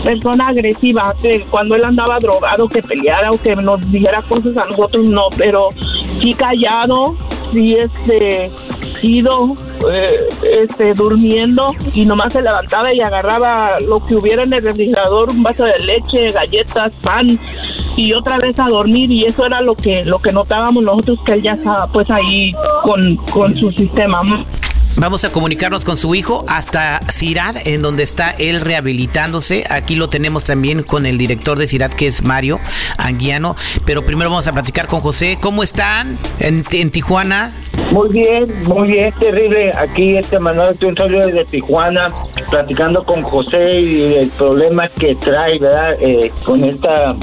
persona 0.04 0.48
agresiva, 0.48 1.14
cuando 1.50 1.76
él 1.76 1.84
andaba 1.84 2.20
drogado, 2.20 2.68
que 2.70 2.82
peleara 2.82 3.32
o 3.32 3.38
que 3.38 3.56
nos 3.56 3.80
dijera 3.92 4.22
cosas 4.22 4.56
a 4.58 4.66
nosotros, 4.66 5.06
no, 5.06 5.24
pero 5.36 5.70
sí 6.22 6.34
callado, 6.34 7.16
sí 7.52 7.76
este, 7.76 8.50
ido, 9.02 9.56
eh, 9.92 10.30
este, 10.62 10.94
durmiendo 10.94 11.74
y 11.94 12.06
nomás 12.06 12.34
se 12.34 12.42
levantaba 12.42 12.94
y 12.94 13.02
agarraba 13.02 13.80
lo 13.80 14.04
que 14.04 14.16
hubiera 14.16 14.44
en 14.44 14.54
el 14.54 14.64
refrigerador, 14.64 15.30
un 15.30 15.44
vaso 15.44 15.66
de 15.66 15.80
leche, 15.80 16.32
galletas, 16.32 16.96
pan 17.04 17.40
y 17.98 18.14
otra 18.14 18.38
vez 18.38 18.58
a 18.60 18.70
dormir 18.70 19.12
y 19.12 19.26
eso 19.26 19.46
era 19.46 19.60
lo 19.60 19.76
que 19.76 20.06
lo 20.06 20.20
que 20.20 20.32
notábamos 20.32 20.84
nosotros 20.84 21.20
que 21.26 21.34
él 21.34 21.42
ya 21.42 21.54
estaba 21.54 21.88
pues 21.88 22.10
ahí 22.10 22.54
con, 22.84 23.18
con 23.34 23.54
su 23.56 23.72
sistema. 23.72 24.22
Vamos 25.00 25.24
a 25.24 25.32
comunicarnos 25.32 25.86
con 25.86 25.96
su 25.96 26.16
hijo 26.16 26.44
hasta 26.48 27.00
Cirat, 27.08 27.68
en 27.68 27.84
donde 27.84 28.02
está 28.02 28.32
él 28.32 28.62
rehabilitándose. 28.62 29.64
Aquí 29.70 29.96
lo 29.96 30.10
tenemos 30.10 30.46
también 30.46 30.82
con 30.82 31.06
el 31.06 31.20
director 31.20 31.60
de 31.60 31.68
Cirat, 31.68 31.94
que 31.94 32.08
es 32.08 32.24
Mario 32.24 32.60
Anguiano. 32.98 33.56
Pero 33.86 34.04
primero 34.04 34.32
vamos 34.32 34.48
a 34.48 34.54
platicar 34.54 34.88
con 34.88 35.02
José. 35.02 35.38
¿Cómo 35.40 35.62
están 35.62 36.18
en, 36.40 36.66
en 36.72 36.90
Tijuana? 36.90 37.52
Muy 37.92 38.10
bien, 38.10 38.64
muy 38.64 38.88
bien, 38.90 39.14
terrible. 39.20 39.72
Aquí 39.72 40.18
este 40.18 40.40
Manuel 40.40 40.72
estoy 40.72 40.90
un 40.90 40.98
saludo 40.98 41.28
desde 41.28 41.46
Tijuana, 41.46 42.10
platicando 42.50 43.04
con 43.04 43.22
José 43.22 43.80
y 43.80 44.14
el 44.16 44.30
problema 44.30 44.88
que 44.90 45.16
trae, 45.16 45.60
¿verdad? 45.60 45.96
Eh, 46.00 46.32
con 46.44 46.64
esta, 46.64 47.16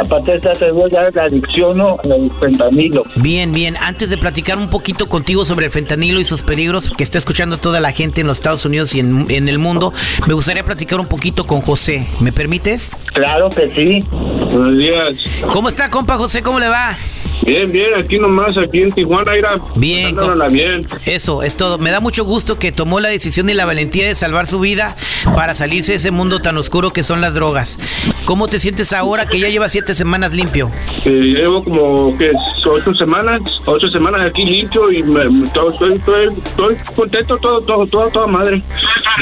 aparte 0.00 0.32
de 0.32 0.36
esta 0.36 0.54
ya 0.90 1.10
la 1.14 1.22
adicción 1.22 1.78
¿no? 1.78 1.96
al 2.02 2.30
fentanilo. 2.40 3.04
Bien, 3.16 3.52
bien. 3.52 3.76
Antes 3.76 4.10
de 4.10 4.18
platicar 4.18 4.58
un 4.58 4.68
poquito 4.68 5.08
contigo 5.08 5.44
sobre 5.44 5.66
el 5.66 5.72
fentanilo 5.72 6.20
y 6.20 6.24
sus 6.24 6.42
peligros 6.42 6.90
que 6.90 7.04
está 7.04 7.19
escuchando 7.20 7.58
toda 7.58 7.80
la 7.80 7.92
gente 7.92 8.20
en 8.20 8.26
los 8.26 8.38
Estados 8.38 8.64
Unidos 8.64 8.94
y 8.94 9.00
en, 9.00 9.26
en 9.30 9.48
el 9.48 9.58
mundo, 9.58 9.92
me 10.26 10.34
gustaría 10.34 10.64
platicar 10.64 10.98
un 10.98 11.06
poquito 11.06 11.46
con 11.46 11.60
José. 11.60 12.08
¿Me 12.20 12.32
permites? 12.32 12.96
Claro 13.12 13.50
que 13.50 13.70
sí. 13.74 14.04
Buenos 14.10 14.76
días. 14.76 15.16
¿Cómo 15.52 15.68
está, 15.68 15.88
compa 15.88 16.16
José? 16.16 16.42
¿Cómo 16.42 16.58
le 16.58 16.68
va? 16.68 16.96
Bien, 17.42 17.72
bien, 17.72 17.94
aquí 17.96 18.18
nomás, 18.18 18.56
aquí 18.58 18.82
en 18.82 18.92
Tijuana, 18.92 19.36
irá. 19.36 19.58
Bien, 19.76 20.14
bien. 20.50 20.86
Eso, 21.06 21.42
es 21.42 21.56
todo. 21.56 21.78
Me 21.78 21.90
da 21.90 22.00
mucho 22.00 22.24
gusto 22.24 22.58
que 22.58 22.70
tomó 22.70 23.00
la 23.00 23.08
decisión 23.08 23.48
y 23.48 23.54
la 23.54 23.64
valentía 23.64 24.06
de 24.06 24.14
salvar 24.14 24.46
su 24.46 24.60
vida 24.60 24.94
para 25.34 25.54
salirse 25.54 25.92
de 25.92 25.96
ese 25.96 26.10
mundo 26.10 26.40
tan 26.40 26.58
oscuro 26.58 26.92
que 26.92 27.02
son 27.02 27.20
las 27.20 27.34
drogas. 27.34 27.78
¿Cómo 28.26 28.48
te 28.48 28.58
sientes 28.58 28.92
ahora 28.92 29.26
que 29.26 29.40
ya 29.40 29.48
lleva 29.48 29.68
siete 29.68 29.94
semanas 29.94 30.34
limpio? 30.34 30.70
Eh, 31.04 31.10
llevo 31.10 31.64
como, 31.64 32.16
que 32.18 32.32
Ocho 32.72 32.94
semanas, 32.94 33.40
ocho 33.64 33.88
semanas 33.88 34.26
aquí 34.26 34.44
limpio 34.44 34.92
y 34.92 35.02
me, 35.02 35.22
estoy, 35.44 35.94
estoy, 35.94 36.28
estoy 36.28 36.76
contento, 37.10 37.38
todo, 37.38 37.60
todo, 37.60 37.86
todo, 37.86 38.08
toda 38.10 38.26
madre. 38.26 38.62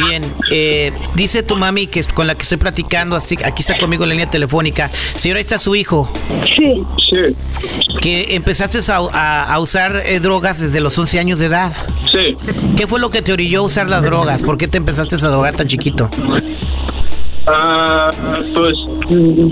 Bien, 0.06 0.24
eh, 0.50 0.92
dice 1.14 1.42
tu 1.42 1.56
mami 1.56 1.86
que 1.86 2.00
es 2.00 2.08
con 2.08 2.26
la 2.26 2.34
que 2.34 2.42
estoy 2.42 2.58
platicando, 2.58 3.16
así, 3.16 3.36
aquí 3.44 3.62
está 3.62 3.78
conmigo 3.78 4.02
en 4.04 4.10
la 4.10 4.14
línea 4.14 4.30
telefónica. 4.30 4.90
Señora, 5.16 5.38
ahí 5.38 5.42
está 5.42 5.58
su 5.58 5.74
hijo, 5.74 6.10
Sí, 6.56 6.84
Sí, 7.10 7.36
que 8.00 8.34
empezaste 8.34 8.78
a, 8.92 8.96
a- 9.12 9.44
a 9.54 9.60
usar 9.60 10.02
eh, 10.04 10.20
drogas 10.20 10.60
desde 10.60 10.80
los 10.80 10.98
11 10.98 11.18
años 11.20 11.38
de 11.38 11.46
edad. 11.46 11.72
sí. 12.12 12.36
¿Qué 12.76 12.86
fue 12.86 13.00
lo 13.00 13.10
que 13.10 13.22
te 13.22 13.32
orilló 13.32 13.60
a 13.60 13.62
usar 13.62 13.88
las 13.88 14.02
drogas? 14.04 14.42
¿Por 14.42 14.56
qué 14.58 14.68
te 14.68 14.78
empezaste 14.78 15.14
a 15.16 15.18
drogar 15.18 15.54
tan 15.54 15.66
chiquito? 15.66 16.10
Ah, 17.50 18.10
pues 18.54 18.74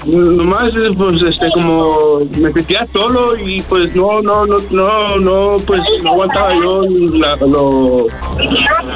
nomás 0.07 0.71
pues 0.99 1.23
este 1.23 1.51
como 1.55 2.21
me 2.39 2.53
sentía 2.53 2.85
solo 2.85 3.37
y 3.39 3.63
pues 3.63 3.95
no 3.97 4.21
no 4.21 4.45
no 4.45 4.59
no 4.71 5.17
no 5.17 5.57
pues 5.67 5.81
no 6.03 6.11
aguantaba 6.11 6.55
yo 6.57 6.83
la, 7.15 7.37
lo 7.37 8.07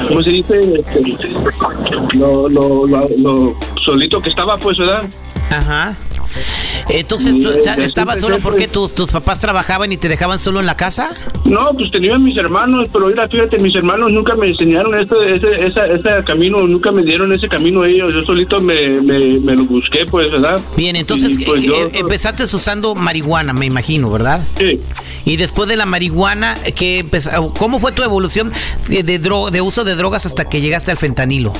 cómo 0.07 0.23
se 0.23 0.29
dice 0.29 0.75
Este, 0.79 1.01
lo, 2.15 2.47
lo, 2.47 2.85
lo, 2.85 3.07
lo 3.17 3.55
solito 3.83 4.21
que 4.21 4.29
estaba 4.29 4.57
pues 4.57 4.77
verdad 4.77 5.03
Ajá. 5.49 5.95
Entonces, 6.89 7.37
Y, 7.37 7.43
¿tú 7.43 7.49
esta- 7.49 7.71
después 7.71 7.85
estabas 7.87 8.19
solo 8.19 8.39
porque 8.39 8.67
tus, 8.67 8.93
tus 8.95 9.11
papás 9.11 9.39
trabajaban 9.39 9.91
y 9.91 9.97
te 9.97 10.09
dejaban 10.09 10.39
solo 10.39 10.59
en 10.59 10.65
la 10.65 10.75
casa? 10.75 11.11
No, 11.45 11.69
pues 11.77 11.91
tenía 11.91 12.17
mis 12.17 12.37
hermanos, 12.37 12.87
pero 12.91 13.07
mira, 13.07 13.27
fíjate, 13.27 13.57
mis 13.59 13.75
hermanos 13.75 14.11
nunca 14.11 14.35
me 14.35 14.47
enseñaron 14.47 14.97
este, 14.99 15.15
ese, 15.35 15.65
esa, 15.67 15.85
ese 15.85 16.09
camino, 16.25 16.65
nunca 16.67 16.91
me 16.91 17.03
dieron 17.03 17.31
ese 17.33 17.47
camino 17.47 17.83
ellos, 17.85 18.11
yo 18.13 18.23
solito 18.23 18.59
me, 18.59 19.01
me, 19.01 19.19
me 19.39 19.55
lo 19.55 19.63
busqué, 19.65 20.05
pues, 20.05 20.31
¿verdad? 20.31 20.61
Bien, 20.75 20.95
entonces 20.95 21.37
Y, 21.39 21.45
pues, 21.45 21.63
eh, 21.63 21.67
yo- 21.67 21.75
eh, 21.87 21.91
empezaste 21.95 22.43
usando 22.43 22.95
marihuana, 22.95 23.53
me 23.53 23.65
imagino, 23.65 24.09
¿verdad? 24.11 24.41
Sí. 24.57 24.79
Y 25.25 25.37
después 25.37 25.69
de 25.69 25.75
la 25.77 25.85
marihuana, 25.85 26.57
¿qué 26.75 27.05
¿cómo 27.57 27.79
fue 27.79 27.91
tu 27.91 28.03
evolución 28.03 28.51
de, 28.89 29.03
de, 29.03 29.21
dro- 29.21 29.49
de 29.51 29.61
uso 29.61 29.83
de 29.83 29.95
drogas 29.95 30.25
hasta 30.25 30.45
que 30.45 30.61
llegaste 30.61 30.91
al 30.91 30.97
fentanilo? 30.97 31.53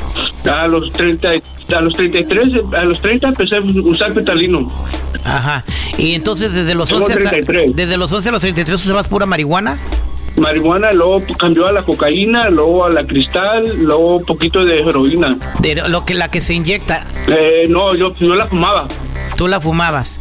A 0.50 0.68
los 0.68 0.92
30, 0.94 1.36
y- 1.36 1.42
a 1.76 1.82
los 1.82 1.94
33, 1.94 2.48
a 2.78 2.84
los 2.84 3.00
30 3.02 3.28
empecé 3.30 3.56
a 3.58 3.62
usar 3.62 4.14
petalino. 4.14 4.68
Ajá. 5.24 5.64
Y 5.98 6.14
entonces 6.16 6.54
desde 6.54 6.74
los 6.76 6.90
Tengo 6.90 7.02
11 7.06 7.14
hasta, 7.18 7.30
33. 7.30 7.76
desde 7.76 7.98
los 7.98 8.12
11 8.12 8.30
a 8.30 8.32
los 8.32 8.42
33 8.42 8.84
usabas 8.84 9.08
pura 9.08 9.26
marihuana? 9.26 9.78
Marihuana, 10.38 10.94
luego 10.94 11.22
cambió 11.38 11.68
a 11.68 11.72
la 11.74 11.84
cocaína, 11.84 12.50
luego 12.50 12.86
a 12.86 12.90
la 12.90 13.04
cristal, 13.06 13.78
luego 13.84 14.18
un 14.18 14.26
poquito 14.26 14.64
de 14.64 14.80
heroína. 14.80 15.36
De 15.60 15.76
lo 15.76 16.06
que 16.06 16.14
la 16.14 16.32
que 16.32 16.40
se 16.42 16.54
inyecta, 16.54 17.06
Eh, 17.28 17.66
no, 17.70 17.94
yo, 17.96 18.14
yo 18.16 18.34
la 18.36 18.48
fumaba. 18.48 18.88
tú 19.36 19.48
la 19.48 19.60
fumabas. 19.60 20.20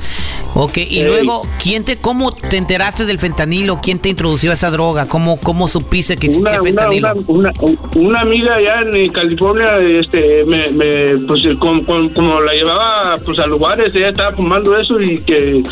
Ok, 0.54 0.78
y 0.78 1.02
luego, 1.04 1.46
¿quién 1.62 1.84
te, 1.84 1.96
¿cómo 1.96 2.32
te 2.32 2.56
enteraste 2.56 3.06
del 3.06 3.18
fentanilo? 3.18 3.80
¿Quién 3.82 3.98
te 3.98 4.08
introdució 4.08 4.50
a 4.50 4.54
esa 4.54 4.70
droga? 4.70 5.06
¿Cómo, 5.06 5.38
cómo 5.38 5.68
supiste 5.68 6.16
que 6.16 6.26
existía 6.26 6.50
Una, 6.50 6.60
una, 6.60 6.68
fentanilo? 6.68 7.12
una, 7.28 7.52
una, 7.60 7.78
una 7.94 8.20
amiga 8.20 8.54
allá 8.56 8.82
en 8.82 9.12
California, 9.12 9.78
este, 9.78 10.44
me, 10.44 10.70
me 10.70 11.18
pues 11.26 11.42
como, 11.58 11.84
como, 11.84 12.12
como 12.12 12.40
la 12.40 12.52
llevaba 12.52 13.16
pues 13.24 13.38
a 13.38 13.46
lugares, 13.46 13.94
ella 13.94 14.08
estaba 14.08 14.32
fumando 14.34 14.76
eso 14.76 15.00
y 15.00 15.18
que 15.18 15.62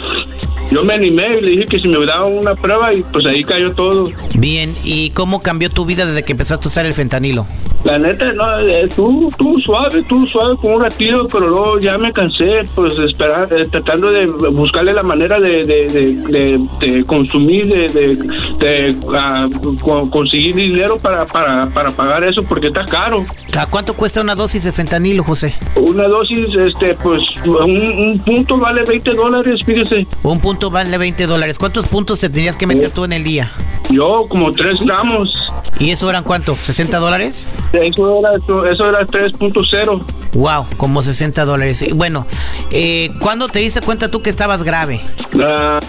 yo 0.71 0.85
me 0.85 0.95
animé 0.95 1.39
y 1.39 1.41
le 1.43 1.51
dije 1.53 1.67
que 1.67 1.79
si 1.81 1.89
me 1.89 2.05
daba 2.07 2.27
una 2.27 2.55
prueba 2.55 2.93
y 2.95 3.03
pues 3.13 3.25
ahí 3.27 3.43
cayó 3.45 3.73
todo. 3.73 4.11
Bien, 4.35 4.75
¿y 4.85 5.11
cómo 5.11 5.41
cambió 5.43 5.71
tu 5.71 5.85
vida 5.87 6.07
desde 6.07 6.23
que 6.23 6.33
empezaste 6.33 6.67
a 6.67 6.69
usar 6.69 6.87
el 6.87 6.95
fentanilo? 6.95 7.47
La 7.85 7.97
neta, 7.97 8.33
no, 8.33 8.59
eh, 8.67 8.89
tú, 8.95 9.33
tú 9.39 9.57
suave, 9.61 10.03
tú 10.09 10.27
suave 10.27 10.57
con 10.61 10.73
un 10.75 10.83
ratito, 10.83 11.29
pero 11.29 11.47
luego 11.49 11.79
ya 11.79 11.97
me 11.97 12.13
cansé, 12.13 12.63
pues 12.75 12.99
esperar, 12.99 13.49
eh, 13.53 13.67
tratando 13.71 14.11
de 14.11 14.27
buscarle 14.27 14.93
la 14.93 15.05
manera 15.05 15.39
de, 15.39 15.65
de, 15.65 15.89
de, 15.89 16.15
de- 16.17 16.61
de 16.81 17.05
consumir, 17.05 17.69
de, 17.69 18.97
ah, 19.15 19.49
co- 19.81 20.11
conseguir 20.11 20.57
dinero 20.57 20.99
para, 20.99 21.25
para, 21.27 21.67
para 21.71 21.93
pagar 21.93 22.25
eso, 22.25 22.43
porque 22.43 22.67
está 22.67 22.85
caro. 22.85 23.25
¿A 23.57 23.67
cuánto 23.67 23.95
cuesta 23.95 24.21
una 24.23 24.35
dosis 24.35 24.65
de 24.65 24.73
fentanilo, 24.73 25.23
José? 25.23 25.55
Una 25.77 26.09
dosis, 26.09 26.47
este, 26.59 26.95
pues, 26.95 27.23
un, 27.47 27.77
un 27.81 28.19
punto 28.25 28.59
vale 28.59 28.83
20 28.83 29.15
dólares, 29.15 29.61
fíjese. 29.65 30.05
Un 30.25 30.41
punto 30.41 30.58
vale 30.67 30.99
20 30.99 31.27
dólares. 31.27 31.59
¿Cuántos 31.59 31.87
puntos 31.87 32.21
te 32.21 32.29
tenías 32.29 32.57
que 32.57 32.67
meter 32.67 32.91
tú 32.91 33.05
en 33.05 33.13
el 33.13 33.25
día? 33.25 33.51
Yo, 33.91 34.27
como 34.29 34.53
3 34.53 34.81
gramos. 34.81 35.31
¿Y 35.79 35.91
eso 35.91 36.11
eran 36.11 36.25
cuánto? 36.25 36.57
¿60 36.57 36.99
dólares? 36.99 37.49
Eso 37.73 38.19
era, 38.19 38.33
eso 38.71 38.89
era 38.89 39.07
3.0. 39.07 40.03
Wow, 40.35 40.67
como 40.77 41.03
60 41.03 41.45
dólares. 41.45 41.85
Bueno, 41.95 42.27
eh, 42.71 43.11
¿cuándo 43.21 43.49
te 43.49 43.61
diste 43.61 43.81
cuenta 43.81 44.11
tú 44.11 44.21
que 44.21 44.31
estabas 44.31 44.63
grave? 44.63 45.01
Ah, 45.43 45.81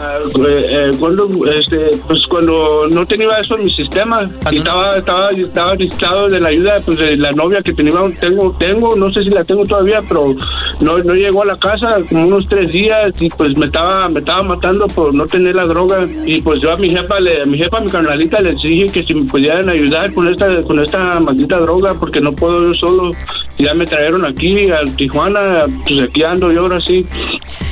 eh, 0.47 0.65
eh, 0.69 0.91
cuando, 0.99 1.27
este, 1.51 1.97
pues 2.07 2.25
cuando 2.27 2.88
no 2.89 3.05
tenía 3.05 3.38
eso 3.39 3.57
en 3.57 3.65
mi 3.65 3.71
sistema, 3.71 4.29
y 4.51 4.57
estaba, 4.57 4.97
estaba, 4.97 5.31
estaba 5.31 5.73
necesitado 5.73 6.29
de 6.29 6.39
la 6.39 6.49
ayuda 6.49 6.79
pues, 6.85 6.97
de 6.97 7.17
la 7.17 7.31
novia 7.31 7.61
que 7.61 7.73
tenía, 7.73 7.93
tengo, 8.19 8.55
tengo, 8.57 8.95
no 8.95 9.11
sé 9.11 9.23
si 9.23 9.29
la 9.29 9.43
tengo 9.43 9.65
todavía, 9.65 10.01
pero 10.07 10.35
no, 10.81 10.98
no 11.00 11.13
llegó 11.13 11.43
a 11.43 11.45
la 11.45 11.57
casa 11.57 11.98
como 12.07 12.27
unos 12.27 12.48
tres 12.48 12.71
días 12.71 13.13
y 13.19 13.29
pues 13.29 13.57
me 13.57 13.65
estaba, 13.65 14.07
me 14.09 14.19
estaba 14.19 14.43
matando 14.43 14.88
por 14.88 15.13
no 15.13 15.25
tener 15.27 15.55
la 15.55 15.65
droga 15.65 16.07
y 16.25 16.41
pues 16.41 16.62
yo 16.62 16.71
a 16.71 16.77
mi 16.77 16.89
jefa, 16.89 17.19
le, 17.19 17.41
a 17.41 17.45
mi 17.45 17.57
jefa, 17.57 17.77
a 17.77 17.81
mi 17.81 17.89
carnalita 17.89 18.41
les 18.41 18.62
dije 18.62 18.89
que 18.89 19.03
si 19.03 19.13
me 19.13 19.29
pudieran 19.29 19.69
ayudar 19.69 20.13
con 20.13 20.27
esta, 20.27 20.62
con 20.62 20.79
esta 20.79 21.19
maldita 21.19 21.59
droga 21.59 21.93
porque 21.95 22.21
no 22.21 22.33
puedo 22.33 22.63
yo 22.63 22.74
solo. 22.74 23.12
Ya 23.57 23.74
me 23.74 23.86
trajeron 23.86 24.25
aquí 24.25 24.71
a 24.71 24.79
Tijuana, 24.95 25.65
pues 25.86 26.03
aquí 26.03 26.24
ando 26.24 26.50
yo 26.50 26.62
ahora 26.62 26.79
sí, 26.79 27.05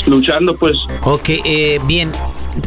luchando 0.05 0.53
pues. 0.57 0.75
Ok, 1.03 1.29
eh, 1.45 1.79
bien. 1.87 2.11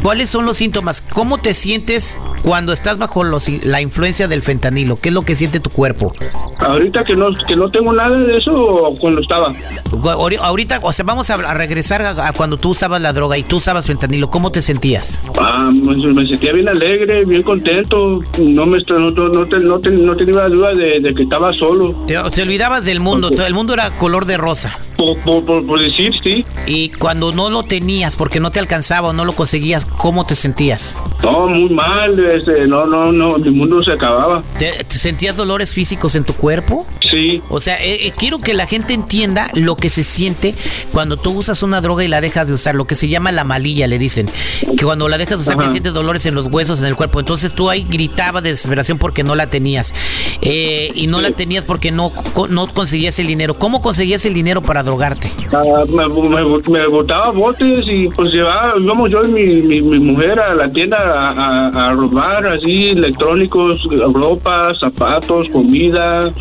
¿Cuáles 0.01 0.29
son 0.29 0.45
los 0.45 0.57
síntomas? 0.57 1.01
¿Cómo 1.01 1.37
te 1.37 1.53
sientes 1.53 2.19
cuando 2.43 2.73
estás 2.73 2.97
bajo 2.97 3.23
los- 3.23 3.49
la 3.63 3.81
influencia 3.81 4.27
del 4.27 4.41
fentanilo? 4.41 4.97
¿Qué 4.99 5.09
es 5.09 5.13
lo 5.15 5.21
que 5.23 5.35
siente 5.35 5.59
tu 5.59 5.69
cuerpo? 5.69 6.13
Ahorita 6.59 7.03
que 7.03 7.15
no, 7.15 7.27
que 7.47 7.55
no 7.55 7.69
tengo 7.69 7.93
nada 7.93 8.17
de 8.17 8.37
eso, 8.37 8.95
cuando 8.99 9.21
estaba. 9.21 9.53
Ahori- 9.91 10.39
Ahorita, 10.41 10.79
o 10.81 10.91
sea, 10.93 11.05
vamos 11.05 11.29
a, 11.29 11.37
regresar 11.53 12.01
a, 12.03 12.27
a 12.27 12.33
cuando 12.33 12.57
tú 12.57 12.69
usabas 12.69 13.01
la 13.01 13.13
droga 13.13 13.37
y 13.37 13.43
tú 13.43 13.57
usabas 13.57 13.85
fentanilo. 13.85 14.29
¿Cómo 14.29 14.51
te 14.51 14.61
sentías? 14.61 15.19
Ah, 15.39 15.69
me 15.71 16.25
sentía 16.27 16.51
bien 16.53 16.69
alegre, 16.69 17.25
bien 17.25 17.43
contento. 17.43 18.21
No 18.39 18.65
me 18.65 18.79
no, 18.89 19.09
no, 19.11 19.29
no, 19.29 19.45
te- 19.45 19.59
no, 19.59 19.79
te- 19.79 19.91
no 19.91 20.15
tenía 20.15 20.47
duda 20.49 20.73
de, 20.73 20.99
de 20.99 21.13
que 21.13 21.23
estaba 21.23 21.53
solo. 21.53 21.93
Te, 22.07 22.15
te 22.31 22.41
olvidabas 22.41 22.85
del 22.85 22.99
mundo. 22.99 23.29
todo 23.31 23.45
El 23.45 23.53
mundo 23.53 23.73
era 23.73 23.91
color 23.97 24.25
de 24.25 24.37
rosa. 24.37 24.77
Por, 25.01 25.17
por, 25.17 25.43
por, 25.43 25.65
por 25.65 25.81
decir, 25.81 26.11
sí. 26.23 26.45
Y 26.67 26.89
cuando 26.89 27.31
no 27.31 27.49
lo 27.49 27.63
tenías 27.63 28.15
porque 28.15 28.39
no 28.39 28.51
te 28.51 28.59
alcanzaba 28.59 29.09
o 29.09 29.13
no 29.13 29.25
lo 29.25 29.33
conseguías, 29.33 29.87
¿cómo 29.87 30.27
te 30.27 30.35
sentías? 30.35 30.99
No, 31.23 31.47
muy 31.47 31.69
mal. 31.69 32.19
Este, 32.19 32.67
no, 32.67 32.85
no, 32.85 33.11
no. 33.11 33.39
Mi 33.39 33.49
mundo 33.49 33.81
se 33.81 33.93
acababa. 33.93 34.43
¿Te, 34.59 34.83
te 34.83 34.95
sentías 34.99 35.35
dolores 35.35 35.71
físicos 35.71 36.13
en 36.13 36.23
tu 36.23 36.33
cuerpo? 36.33 36.85
Sí. 37.11 37.41
O 37.49 37.59
sea, 37.59 37.83
eh, 37.83 38.05
eh, 38.05 38.13
quiero 38.15 38.37
que 38.37 38.53
la 38.53 38.67
gente 38.67 38.93
entienda 38.93 39.49
lo 39.55 39.75
que 39.75 39.89
se 39.89 40.03
siente 40.03 40.53
cuando 40.91 41.17
tú 41.17 41.31
usas 41.31 41.63
una 41.63 41.81
droga 41.81 42.03
y 42.03 42.07
la 42.07 42.21
dejas 42.21 42.47
de 42.47 42.53
usar, 42.53 42.75
lo 42.75 42.85
que 42.85 42.93
se 42.93 43.07
llama 43.07 43.31
la 43.31 43.43
malilla, 43.43 43.87
le 43.87 43.97
dicen. 43.97 44.29
Que 44.77 44.85
cuando 44.85 45.07
la 45.09 45.17
dejas 45.17 45.39
de 45.39 45.41
usar, 45.41 45.55
que 45.55 45.63
Ajá. 45.63 45.71
sientes 45.71 45.93
dolores 45.93 46.27
en 46.27 46.35
los 46.35 46.45
huesos, 46.45 46.81
en 46.81 46.89
el 46.89 46.95
cuerpo. 46.95 47.19
Entonces 47.19 47.53
tú 47.53 47.71
ahí 47.71 47.87
gritabas 47.89 48.43
de 48.43 48.51
desesperación 48.51 48.99
porque 48.99 49.23
no 49.23 49.33
la 49.33 49.47
tenías. 49.49 49.95
Eh, 50.43 50.91
y 50.93 51.07
no 51.07 51.21
la 51.21 51.31
tenías 51.31 51.65
porque 51.65 51.91
no, 51.91 52.11
no 52.49 52.67
conseguías 52.67 53.17
el 53.17 53.25
dinero. 53.25 53.55
¿Cómo 53.55 53.81
conseguías 53.81 54.23
el 54.27 54.35
dinero 54.35 54.61
para 54.61 54.83
drogarte? 54.91 55.31
Ah, 55.53 55.83
me, 55.87 56.07
me, 56.07 56.43
me 56.69 56.87
botaba 56.87 57.31
botes 57.31 57.85
y 57.87 58.09
pues 58.09 58.31
llevaba, 58.31 58.73
íbamos 58.77 59.09
yo 59.09 59.23
y 59.23 59.27
mi, 59.29 59.45
mi, 59.61 59.81
mi 59.81 59.99
mujer 59.99 60.39
a 60.39 60.53
la 60.53 60.69
tienda 60.69 60.97
a, 60.97 61.31
a, 61.31 61.89
a 61.89 61.93
robar 61.93 62.45
así 62.47 62.89
electrónicos, 62.89 63.77
ropa, 64.13 64.73
zapatos, 64.73 65.47
comida, 65.49 66.31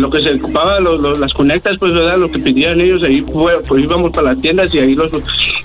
lo 0.00 0.10
que 0.10 0.22
se 0.22 0.34
ocupaba, 0.34 0.80
los, 0.80 1.00
los- 1.00 1.18
las 1.18 1.32
conectas, 1.32 1.76
pues 1.78 1.92
verdad, 1.92 2.16
lo 2.16 2.30
que 2.30 2.38
pedían 2.38 2.80
ellos, 2.80 3.02
ahí 3.02 3.20
fue, 3.22 3.60
pues 3.66 3.82
íbamos 3.82 4.10
para 4.12 4.32
las 4.32 4.40
tiendas 4.42 4.68
y 4.74 4.78
ahí 4.78 4.94
los, 4.94 5.10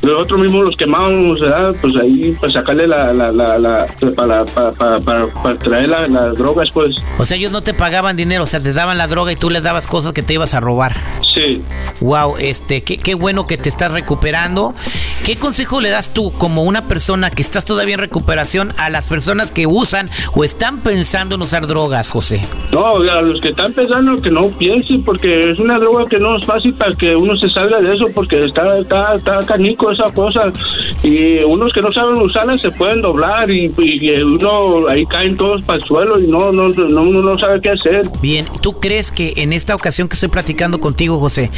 nosotros 0.02 0.40
mismos 0.40 0.66
los 0.66 0.78
quemábamos, 0.78 1.40
¿verdad? 1.40 1.76
Pues 1.82 1.96
ahí 1.98 2.36
pues 2.40 2.54
sacarle 2.54 2.88
la, 2.88 3.12
la, 3.14 3.32
la, 3.32 3.58
la 3.58 3.86
para, 4.16 4.46
para, 4.46 4.72
para, 4.72 5.00
para, 5.00 5.28
para 5.28 5.56
traer 5.58 5.90
la- 5.90 6.08
las 6.08 6.36
drogas, 6.38 6.70
pues 6.74 6.96
O 7.18 7.26
sea, 7.26 7.38
ellos 7.38 7.52
no 7.52 7.62
te 7.62 7.74
pagaban 7.74 8.16
dinero, 8.16 8.44
o 8.44 8.48
sea, 8.48 8.60
te 8.60 8.74
daban 8.74 8.98
la 8.98 9.08
droga 9.08 9.32
y 9.32 9.36
tú 9.36 9.50
les 9.50 9.64
dabas 9.64 9.88
cosas 9.88 10.14
que 10.14 10.24
te 10.24 10.34
ibas 10.34 10.54
a 10.54 10.60
robar. 10.60 10.96
sí. 11.34 11.62
Wow, 12.02 12.38
este, 12.40 12.82
qué, 12.82 12.96
qué 12.98 13.14
bueno 13.14 13.46
que 13.46 13.58
te 13.58 13.68
estás 13.68 13.92
recuperando. 13.92 14.74
¿Qué 15.26 15.36
consejo 15.36 15.82
le 15.82 15.90
das 15.90 16.14
tú 16.14 16.32
como 16.32 16.64
una 16.64 16.84
persona 16.88 17.30
que 17.30 17.42
estás 17.42 17.66
todavía 17.66 17.96
en 17.96 18.00
recuperación 18.00 18.72
a 18.78 18.90
las 18.90 19.08
personas 19.08 19.52
que 19.52 19.68
usan 19.68 20.10
o 20.34 20.46
están 20.46 20.80
pensando 20.80 21.36
en 21.36 21.42
usar 21.42 21.68
drogas, 21.68 22.10
José? 22.10 22.46
No, 22.72 22.96
a 22.96 23.22
los 23.22 23.42
que 23.42 23.50
están 23.50 23.74
pensando 23.74 24.19
que 24.22 24.30
no 24.32 24.48
piensen, 24.50 25.04
porque 25.04 25.52
es 25.52 25.60
una 25.60 25.80
droga 25.80 26.06
que 26.10 26.18
no 26.18 26.36
es 26.38 26.46
fácil 26.46 26.74
para 26.74 26.94
que 26.96 27.16
uno 27.16 27.36
se 27.36 27.50
salga 27.50 27.80
de 27.80 27.94
eso, 27.96 28.06
porque 28.14 28.40
está, 28.46 28.78
está, 28.80 29.16
está 29.16 29.40
canico 29.46 29.92
esa 29.92 30.12
cosa. 30.12 30.52
Y 31.04 31.40
unos 31.40 31.72
que 31.74 31.82
no 31.82 31.92
saben 31.92 32.22
usarla 32.22 32.58
se 32.58 32.72
pueden 32.72 33.02
doblar 33.02 33.50
y, 33.50 33.72
y 33.78 34.22
uno 34.22 34.88
ahí 34.90 35.06
caen 35.06 35.38
todos 35.38 35.62
para 35.64 35.80
el 35.80 35.86
suelo 35.86 36.20
y 36.20 36.28
no, 36.28 36.52
no, 36.52 36.70
no, 36.70 37.02
uno 37.02 37.22
no 37.22 37.40
sabe 37.40 37.62
qué 37.62 37.70
hacer. 37.72 38.10
Bien, 38.22 38.46
¿tú 38.62 38.80
crees 38.80 39.12
que 39.12 39.34
en 39.38 39.54
esta 39.54 39.76
ocasión 39.76 40.08
que 40.08 40.14
estoy 40.16 40.30
platicando 40.30 40.80
contigo, 40.80 41.20
José, 41.20 41.50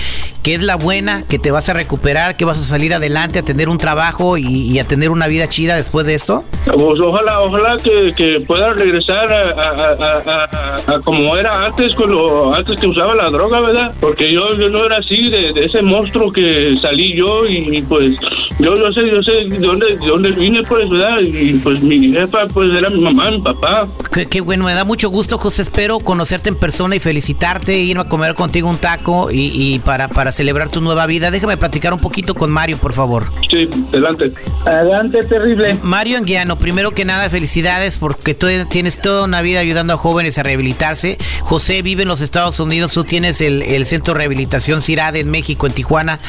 que 0.43 0.53
es 0.53 0.61
la 0.63 0.75
buena, 0.75 1.23
que 1.27 1.39
te 1.39 1.51
vas 1.51 1.69
a 1.69 1.73
recuperar, 1.73 2.35
que 2.35 2.45
vas 2.45 2.57
a 2.57 2.63
salir 2.63 2.93
adelante, 2.93 3.39
a 3.39 3.43
tener 3.43 3.69
un 3.69 3.77
trabajo 3.77 4.37
y, 4.37 4.43
y 4.45 4.79
a 4.79 4.85
tener 4.85 5.09
una 5.11 5.27
vida 5.27 5.47
chida 5.47 5.75
después 5.75 6.05
de 6.05 6.13
esto? 6.15 6.43
Pues 6.65 6.99
ojalá, 6.99 7.41
ojalá 7.41 7.77
que, 7.77 8.13
que 8.15 8.39
pueda 8.41 8.73
regresar 8.73 9.31
a, 9.31 9.49
a- 9.51 9.91
a- 9.91 10.85
a- 10.91 10.93
a 10.95 10.99
como 11.01 11.35
era 11.35 11.65
antes, 11.65 11.93
cuando 11.95 12.50
antes 12.53 12.79
que 12.79 12.87
usaba 12.87 13.15
la 13.15 13.29
droga, 13.29 13.59
¿verdad? 13.61 13.93
Porque 13.99 14.31
yo, 14.31 14.55
yo 14.55 14.69
no 14.69 14.85
era 14.85 14.97
así, 14.97 15.29
de, 15.29 15.51
ese 15.55 15.81
monstruo 15.81 16.31
que 16.31 16.75
salí 16.77 17.13
yo 17.13 17.45
y, 17.47 17.81
pues 17.83 18.17
yo, 18.61 18.75
yo 18.75 18.91
sé, 18.93 19.09
yo 19.09 19.21
sé 19.23 19.31
de 19.31 19.57
dónde, 19.59 19.97
de 19.97 20.07
dónde 20.07 20.31
vine, 20.31 20.61
pues, 20.63 20.89
¿verdad? 20.89 21.19
Y 21.23 21.53
pues 21.55 21.81
mi 21.81 22.11
jefa, 22.11 22.47
pues 22.47 22.77
era 22.77 22.89
mi 22.89 23.01
mamá, 23.01 23.31
mi 23.31 23.41
papá. 23.41 23.87
Qué, 24.13 24.27
qué 24.27 24.41
bueno, 24.41 24.65
me 24.65 24.73
da 24.73 24.83
mucho 24.83 25.09
gusto, 25.09 25.37
José. 25.37 25.63
Espero 25.63 25.99
conocerte 25.99 26.49
en 26.49 26.55
persona 26.55 26.95
y 26.95 26.99
felicitarte, 26.99 27.77
irme 27.77 28.01
a 28.03 28.05
comer 28.05 28.35
contigo 28.35 28.69
un 28.69 28.77
taco 28.77 29.31
y, 29.31 29.51
y 29.53 29.79
para, 29.79 30.07
para 30.07 30.31
celebrar 30.31 30.69
tu 30.69 30.79
nueva 30.81 31.07
vida. 31.07 31.31
Déjame 31.31 31.57
platicar 31.57 31.93
un 31.93 31.99
poquito 31.99 32.35
con 32.35 32.51
Mario, 32.51 32.77
por 32.77 32.93
favor. 32.93 33.31
Sí, 33.49 33.67
adelante. 33.89 34.31
Adelante, 34.65 35.23
terrible. 35.23 35.79
Mario 35.81 36.17
Anguiano, 36.17 36.57
primero 36.57 36.91
que 36.91 37.03
nada, 37.03 37.29
felicidades 37.29 37.97
porque 37.97 38.35
tú 38.35 38.47
tienes 38.69 39.01
toda 39.01 39.25
una 39.25 39.41
vida 39.41 39.59
ayudando 39.59 39.93
a 39.93 39.97
jóvenes 39.97 40.37
a 40.37 40.43
rehabilitarse. 40.43 41.17
José 41.41 41.81
vive 41.81 42.03
en 42.03 42.09
los 42.09 42.21
Estados 42.21 42.59
Unidos, 42.59 42.93
tú 42.93 43.03
tienes 43.03 43.41
el, 43.41 43.63
el 43.63 43.85
Centro 43.87 44.13
de 44.13 44.19
Rehabilitación 44.19 44.81
CIRAD 44.81 45.15
en 45.15 45.31
México, 45.31 45.65
en 45.65 45.73
Tijuana, 45.73 46.19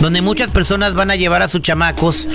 donde 0.00 0.22
muchas 0.22 0.50
personas 0.50 0.94
van 0.94 1.10
a 1.10 1.16
llevar 1.16 1.42
a 1.42 1.48
sus 1.48 1.62
chamacos 1.62 1.79
chamacos, 1.80 2.28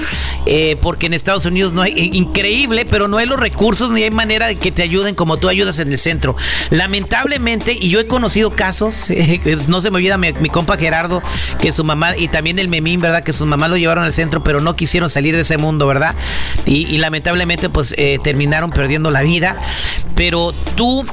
eh, 0.48 0.76
porque 0.82 1.06
en 1.06 1.14
Estados 1.14 1.46
Unidos 1.46 1.74
no 1.74 1.84
hay, 1.84 1.92
eh, 1.92 2.10
increíble, 2.14 2.86
pero 2.86 3.08
no 3.08 3.18
hay 3.18 3.28
los 3.28 3.40
recursos 3.40 3.92
ni 3.92 4.02
hay 4.02 4.10
manera 4.10 4.48
de 4.48 4.56
que 4.56 4.72
te 4.72 4.82
ayuden 4.82 5.14
como 5.14 5.38
tú 5.38 5.50
ayudas 5.50 5.78
en 5.80 5.92
el 5.92 5.98
centro. 5.98 6.36
Lamentablemente, 6.72 7.74
y 7.74 7.90
yo 7.90 8.00
he 8.00 8.08
conocido 8.08 8.52
casos, 8.52 9.08
no 9.68 9.82
se 9.82 9.92
me 9.92 9.98
olvida 9.98 10.18
mi, 10.18 10.34
mi 10.34 10.50
compa 10.50 10.78
Gerardo, 10.78 11.22
que 11.60 11.72
su 11.72 11.84
mamá, 11.84 12.18
y 12.18 12.28
también 12.28 12.58
el 12.58 12.70
Memín, 12.70 13.02
¿verdad? 13.02 13.24
Que 13.24 13.34
sus 13.34 13.46
mamás 13.46 13.70
lo 13.70 13.78
llevaron 13.78 14.04
al 14.04 14.14
centro, 14.14 14.44
pero 14.44 14.60
no 14.60 14.76
quisieron 14.76 15.10
salir 15.10 15.36
de 15.36 15.42
ese 15.42 15.58
mundo, 15.58 15.86
¿verdad? 15.86 16.16
Y, 16.66 16.98
lamentablemente, 16.98 17.70
pues 17.70 17.94
eh, 17.98 18.18
terminaron 18.24 18.72
perdiendo 18.72 19.12
la 19.12 19.22
vida. 19.22 19.58
Pero 20.16 20.54
tú 20.76 21.06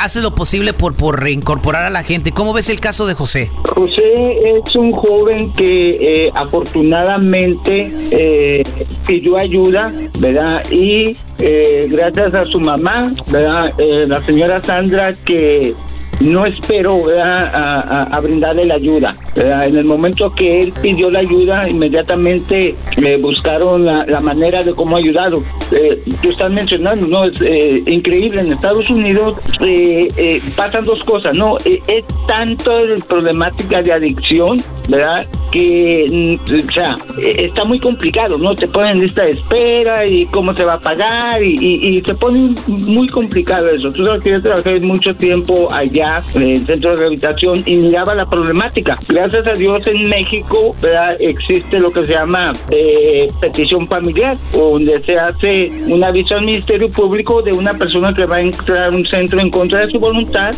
haces 0.00 0.22
lo 0.22 0.34
posible 0.34 0.72
por, 0.72 0.94
por 0.94 1.20
reincorporar 1.20 1.84
a 1.84 1.90
la 1.90 2.02
gente. 2.02 2.32
¿Cómo 2.32 2.54
ves 2.54 2.70
el 2.70 2.80
caso 2.80 3.06
de 3.06 3.12
José? 3.12 3.50
José 3.74 4.62
es 4.64 4.74
un 4.74 4.90
joven 4.90 5.52
que 5.52 6.30
afortunadamente 6.34 7.25
eh, 7.34 8.62
pidió 9.06 9.36
ayuda, 9.36 9.92
¿verdad? 10.18 10.64
Y 10.70 11.16
eh, 11.38 11.88
gracias 11.90 12.34
a 12.34 12.44
su 12.46 12.60
mamá, 12.60 13.12
¿verdad? 13.30 13.72
Eh, 13.78 14.06
la 14.08 14.24
señora 14.24 14.60
Sandra, 14.60 15.12
que 15.24 15.74
no 16.20 16.46
esperó 16.46 17.04
a, 17.22 18.18
brindarle 18.22 18.64
la 18.64 18.74
ayuda. 18.74 19.14
En 19.36 19.76
el 19.76 19.84
momento 19.84 20.32
que 20.34 20.60
él 20.60 20.72
pidió 20.80 21.10
la 21.10 21.20
ayuda, 21.20 21.68
inmediatamente 21.68 22.74
le 22.96 23.16
buscaron 23.18 23.84
la, 23.84 24.20
manera 24.20 24.62
de 24.62 24.72
cómo 24.74 24.96
ayudarlo. 24.96 25.42
Eh, 25.70 26.02
tú 26.22 26.30
estás 26.30 26.50
mencionando, 26.50 27.06
¿no? 27.06 27.24
Es 27.24 27.34
eh, 27.40 27.82
increíble. 27.86 28.40
En 28.40 28.52
Estados 28.52 28.88
Unidos 28.88 29.36
eh, 29.60 30.40
pasan 30.56 30.84
dos 30.84 31.02
cosas, 31.04 31.34
¿no? 31.34 31.58
es 31.58 32.04
tanto 32.26 32.84
la 32.84 33.04
problemática 33.04 33.82
de 33.82 33.92
adicción, 33.92 34.62
¿verdad? 34.88 35.26
Que, 35.50 36.38
mm, 36.38 36.68
o 36.68 36.72
sea, 36.72 36.96
está 37.18 37.64
muy 37.64 37.78
complicado, 37.78 38.38
¿no? 38.38 38.54
Te 38.54 38.68
ponen 38.68 39.00
lista 39.00 39.24
de 39.24 39.32
espera 39.32 40.06
y 40.06 40.26
cómo 40.26 40.54
se 40.54 40.64
va 40.64 40.74
a 40.74 40.78
pagar 40.78 41.42
y, 41.42 41.56
y, 41.56 42.00
se 42.02 42.14
pone 42.14 42.54
muy 42.66 43.08
complicado 43.08 43.68
eso. 43.68 43.90
Tú 43.92 44.04
sabes 44.04 44.22
que 44.22 44.30
yo 44.30 44.42
trabajé 44.42 44.80
mucho 44.80 45.14
tiempo 45.14 45.68
allá 45.72 46.22
en 46.34 46.42
el 46.42 46.66
centro 46.66 46.90
de 46.90 46.96
rehabilitación 46.96 47.62
y 47.66 47.76
miraba 47.76 48.14
la 48.14 48.28
problemática. 48.28 48.98
Gracias 49.08 49.46
a 49.46 49.54
Dios 49.54 49.86
en 49.86 50.08
México 50.08 50.74
existe 51.20 51.80
lo 51.80 51.92
que 51.92 52.06
se 52.06 52.12
llama 52.12 52.52
eh, 52.70 53.28
petición 53.40 53.86
familiar, 53.88 54.36
donde 54.52 55.00
se 55.00 55.18
hace 55.18 55.72
un 55.86 56.02
aviso 56.04 56.36
al 56.36 56.42
Ministerio 56.42 56.90
Público 56.90 57.42
de 57.42 57.52
una 57.52 57.74
persona 57.74 58.14
que 58.14 58.26
va 58.26 58.36
a 58.36 58.40
entrar 58.40 58.88
a 58.88 58.90
un 58.90 59.04
centro 59.04 59.40
en 59.40 59.50
contra 59.50 59.80
de 59.80 59.92
su 59.92 59.98
voluntad 59.98 60.54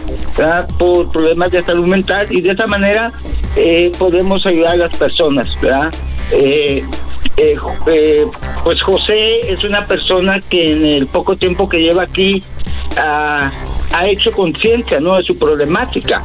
por 0.79 1.11
problemas 1.11 1.51
de 1.51 1.63
salud 1.63 1.87
mental 1.87 2.27
y 2.31 2.41
de 2.41 2.51
esa 2.51 2.67
manera 2.67 3.13
eh, 3.59 3.93
podemos 3.99 4.47
ayudar 4.47 4.73
a 4.73 4.77
las 4.77 4.97
personas. 4.97 5.49
¿verdad? 5.61 5.93
Eh, 6.33 6.85
pues 8.65 8.83
José 8.83 9.41
es 9.53 9.65
una 9.65 9.85
persona 9.85 10.41
que 10.41 10.73
en 10.73 10.85
el 10.85 11.07
poco 11.07 11.37
tiempo 11.37 11.69
que 11.69 11.79
lleva 11.79 12.03
aquí 12.03 12.43
ha, 12.97 13.53
ha 13.93 14.09
hecho 14.09 14.33
conciencia 14.33 15.00
¿no? 15.00 15.17
de 15.17 15.23
su 15.23 15.37
problemática. 15.38 16.25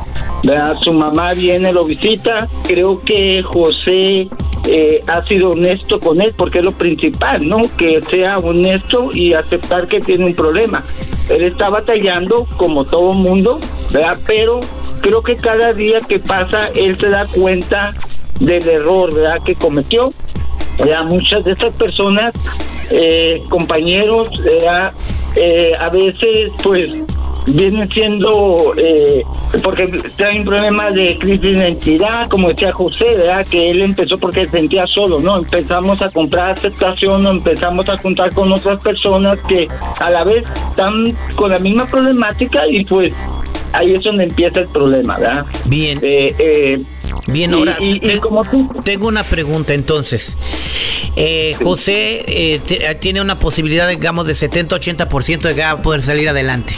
Su 0.84 0.92
mamá 0.92 1.34
viene, 1.34 1.72
lo 1.72 1.86
visita. 1.86 2.48
Creo 2.68 3.02
que 3.02 3.42
José 3.42 4.28
eh, 4.65 5.03
ha 5.08 5.24
sido 5.25 5.51
honesto 5.51 6.00
con 6.00 6.22
él 6.22 6.34
porque 6.38 6.60
es 6.60 6.65
lo 6.65 6.72
principal, 6.72 7.48
¿no? 7.48 7.63
Que 7.77 8.01
sea 8.10 8.38
honesto 8.38 9.10
y 9.13 9.34
aceptar 9.34 9.88
que 9.88 10.00
tiene 10.01 10.25
un 10.25 10.34
problema. 10.34 10.84
Él 11.29 11.43
está 11.43 11.70
batallando 11.70 12.46
como 12.58 12.86
todo 12.86 13.13
mundo, 13.13 13.60
¿verdad? 13.91 14.17
Pero 14.25 14.62
creo 15.01 15.22
que 15.22 15.36
cada 15.36 15.74
día 15.74 16.00
que 16.01 16.20
pasa 16.20 16.70
él 16.75 16.98
se 16.98 17.10
da 17.10 17.25
cuenta 17.25 17.93
del 18.39 18.67
error, 18.67 19.13
¿verdad? 19.13 19.43
Que 19.43 19.55
cometió. 19.55 20.13
¿verdad? 20.79 21.05
Muchas 21.05 21.43
de 21.43 21.51
estas 21.51 21.74
personas, 21.75 22.34
eh, 22.89 23.43
compañeros, 23.50 24.29
eh, 25.36 25.74
a 25.79 25.89
veces 25.89 26.51
pues 26.63 26.89
viene 27.46 27.88
siendo 27.88 28.74
eh, 28.78 29.24
porque 29.64 29.88
trae 30.16 30.40
un 30.40 30.46
problema 30.46 30.92
de 30.92 31.18
crisis 31.18 31.42
de 31.42 31.50
identidad, 31.50 32.30
como 32.30 32.50
decía 32.50 32.72
José, 32.72 33.06
¿verdad? 33.16 33.46
que 33.48 33.72
él 33.72 33.82
empezó 33.82 34.18
porque 34.18 34.46
se 34.46 34.52
sentía 34.52 34.88
solo, 34.88 35.20
¿no? 35.20 35.38
Empezamos 35.38 36.02
a 36.02 36.10
comprar 36.10 36.52
aceptación, 36.52 37.26
empezamos 37.28 37.88
a 37.89 37.98
contar 37.98 38.34
con 38.34 38.52
otras 38.52 38.82
personas 38.82 39.39
que 39.48 39.67
a 40.00 40.10
la 40.10 40.24
vez 40.24 40.44
están 40.70 41.15
con 41.36 41.52
la 41.52 41.60
misma 41.60 41.86
problemática 41.86 42.67
y 42.67 42.84
pues 42.86 43.13
ahí 43.74 43.94
es 43.94 44.04
donde 44.04 44.24
empieza 44.26 44.62
el 44.62 44.67
problema, 44.67 45.17
¿verdad? 45.17 45.46
Bien. 45.65 46.00
Eh, 46.02 46.34
eh, 46.38 46.82
Bien, 47.28 47.54
ahora 47.54 47.78
tengo 48.84 49.08
una 49.08 49.24
pregunta 49.24 49.74
entonces. 49.74 50.38
Eh, 51.15 51.56
José 51.62 52.60
tiene 53.00 53.22
una 53.22 53.39
posibilidad, 53.39 53.88
digamos, 53.88 54.28
de 54.28 54.34
70-80% 54.34 55.41
de 55.41 55.82
poder 55.82 56.02
salir 56.02 56.28
adelante. 56.28 56.74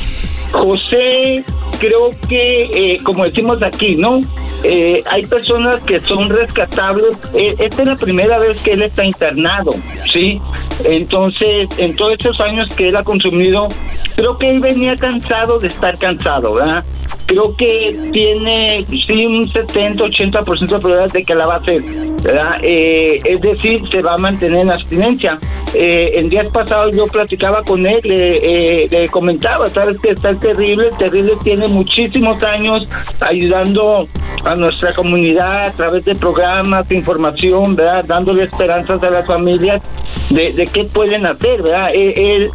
José, 0.51 1.43
creo 1.79 2.11
que, 2.27 2.63
eh, 2.73 2.99
como 3.03 3.25
decimos 3.25 3.61
aquí, 3.61 3.95
¿no? 3.95 4.21
Eh, 4.63 5.03
hay 5.09 5.25
personas 5.25 5.81
que 5.83 5.99
son 5.99 6.29
rescatables. 6.29 7.17
Eh, 7.33 7.55
esta 7.59 7.83
es 7.83 7.87
la 7.87 7.95
primera 7.95 8.39
vez 8.39 8.59
que 8.61 8.71
él 8.71 8.83
está 8.83 9.03
internado, 9.03 9.71
¿sí? 10.11 10.41
Entonces, 10.83 11.69
en 11.77 11.95
todos 11.95 12.13
esos 12.19 12.39
años 12.39 12.69
que 12.75 12.89
él 12.89 12.95
ha 12.95 13.03
consumido, 13.03 13.67
creo 14.15 14.37
que 14.37 14.49
él 14.49 14.59
venía 14.59 14.95
cansado 14.95 15.59
de 15.59 15.67
estar 15.67 15.97
cansado, 15.97 16.55
¿verdad? 16.55 16.83
creo 17.25 17.55
que 17.55 17.97
tiene 18.11 18.85
sí 18.89 19.25
un 19.25 19.45
70-80% 19.51 20.59
de 20.59 20.67
probabilidades 20.67 21.13
de 21.13 21.23
que 21.23 21.35
la 21.35 21.47
va 21.47 21.55
a 21.55 21.57
hacer, 21.57 21.81
¿verdad? 22.21 22.57
Eh, 22.61 23.19
es 23.23 23.41
decir, 23.41 23.81
se 23.89 24.01
va 24.01 24.13
a 24.13 24.17
mantener 24.17 24.61
en 24.61 24.71
abstinencia. 24.71 25.37
Eh, 25.77 26.19
en 26.19 26.29
días 26.29 26.47
pasados 26.47 26.95
yo 26.95 27.05
platicaba 27.07 27.61
con 27.63 27.85
él, 27.85 27.99
le, 28.03 28.83
eh, 28.83 28.87
le 28.89 29.09
comentaba, 29.09 29.67
sabes 29.67 29.99
que 29.99 30.11
está 30.11 30.33
terrible, 30.39 30.89
terrible 30.97 31.33
tiene 31.43 31.67
muchísimos 31.67 32.41
años 32.43 32.87
ayudando 33.19 34.07
a 34.45 34.55
nuestra 34.55 34.93
comunidad 34.93 35.65
a 35.65 35.71
través 35.71 36.05
de 36.05 36.15
programas, 36.15 36.87
de 36.87 36.95
información, 36.95 37.75
¿verdad? 37.75 38.05
Dándole 38.05 38.43
esperanzas 38.43 39.03
a 39.03 39.09
las 39.09 39.27
familias 39.27 39.81
de, 40.29 40.53
de 40.53 40.67
qué 40.67 40.85
pueden 40.85 41.25
hacer, 41.25 41.61
¿verdad? 41.61 41.89
Él, 41.93 42.51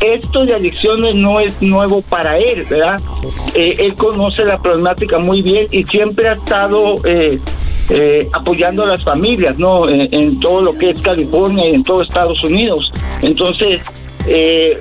esto 0.00 0.44
de 0.44 0.54
adicciones 0.54 1.14
no 1.14 1.40
es 1.40 1.60
nuevo 1.60 2.02
para 2.02 2.38
él, 2.38 2.64
¿verdad? 2.68 3.00
Eh, 3.54 3.76
él 3.80 3.94
conoce 3.94 4.44
la 4.44 4.58
problemática 4.58 5.18
muy 5.18 5.42
bien 5.42 5.66
y 5.70 5.84
siempre 5.84 6.28
ha 6.28 6.32
estado 6.34 6.96
eh, 7.90 8.20
eh, 8.20 8.28
apoyando 8.32 8.84
a 8.84 8.86
las 8.86 9.02
familias, 9.02 9.58
¿no? 9.58 9.88
En, 9.88 10.40
todo 10.40 10.62
lo 10.62 10.76
que 10.76 10.90
es 10.90 11.00
California 11.00 11.68
y 11.68 11.74
en 11.74 11.84
todo 11.84 12.02
Estados 12.02 12.42
Unidos. 12.44 12.92
Entonces, 13.22 13.80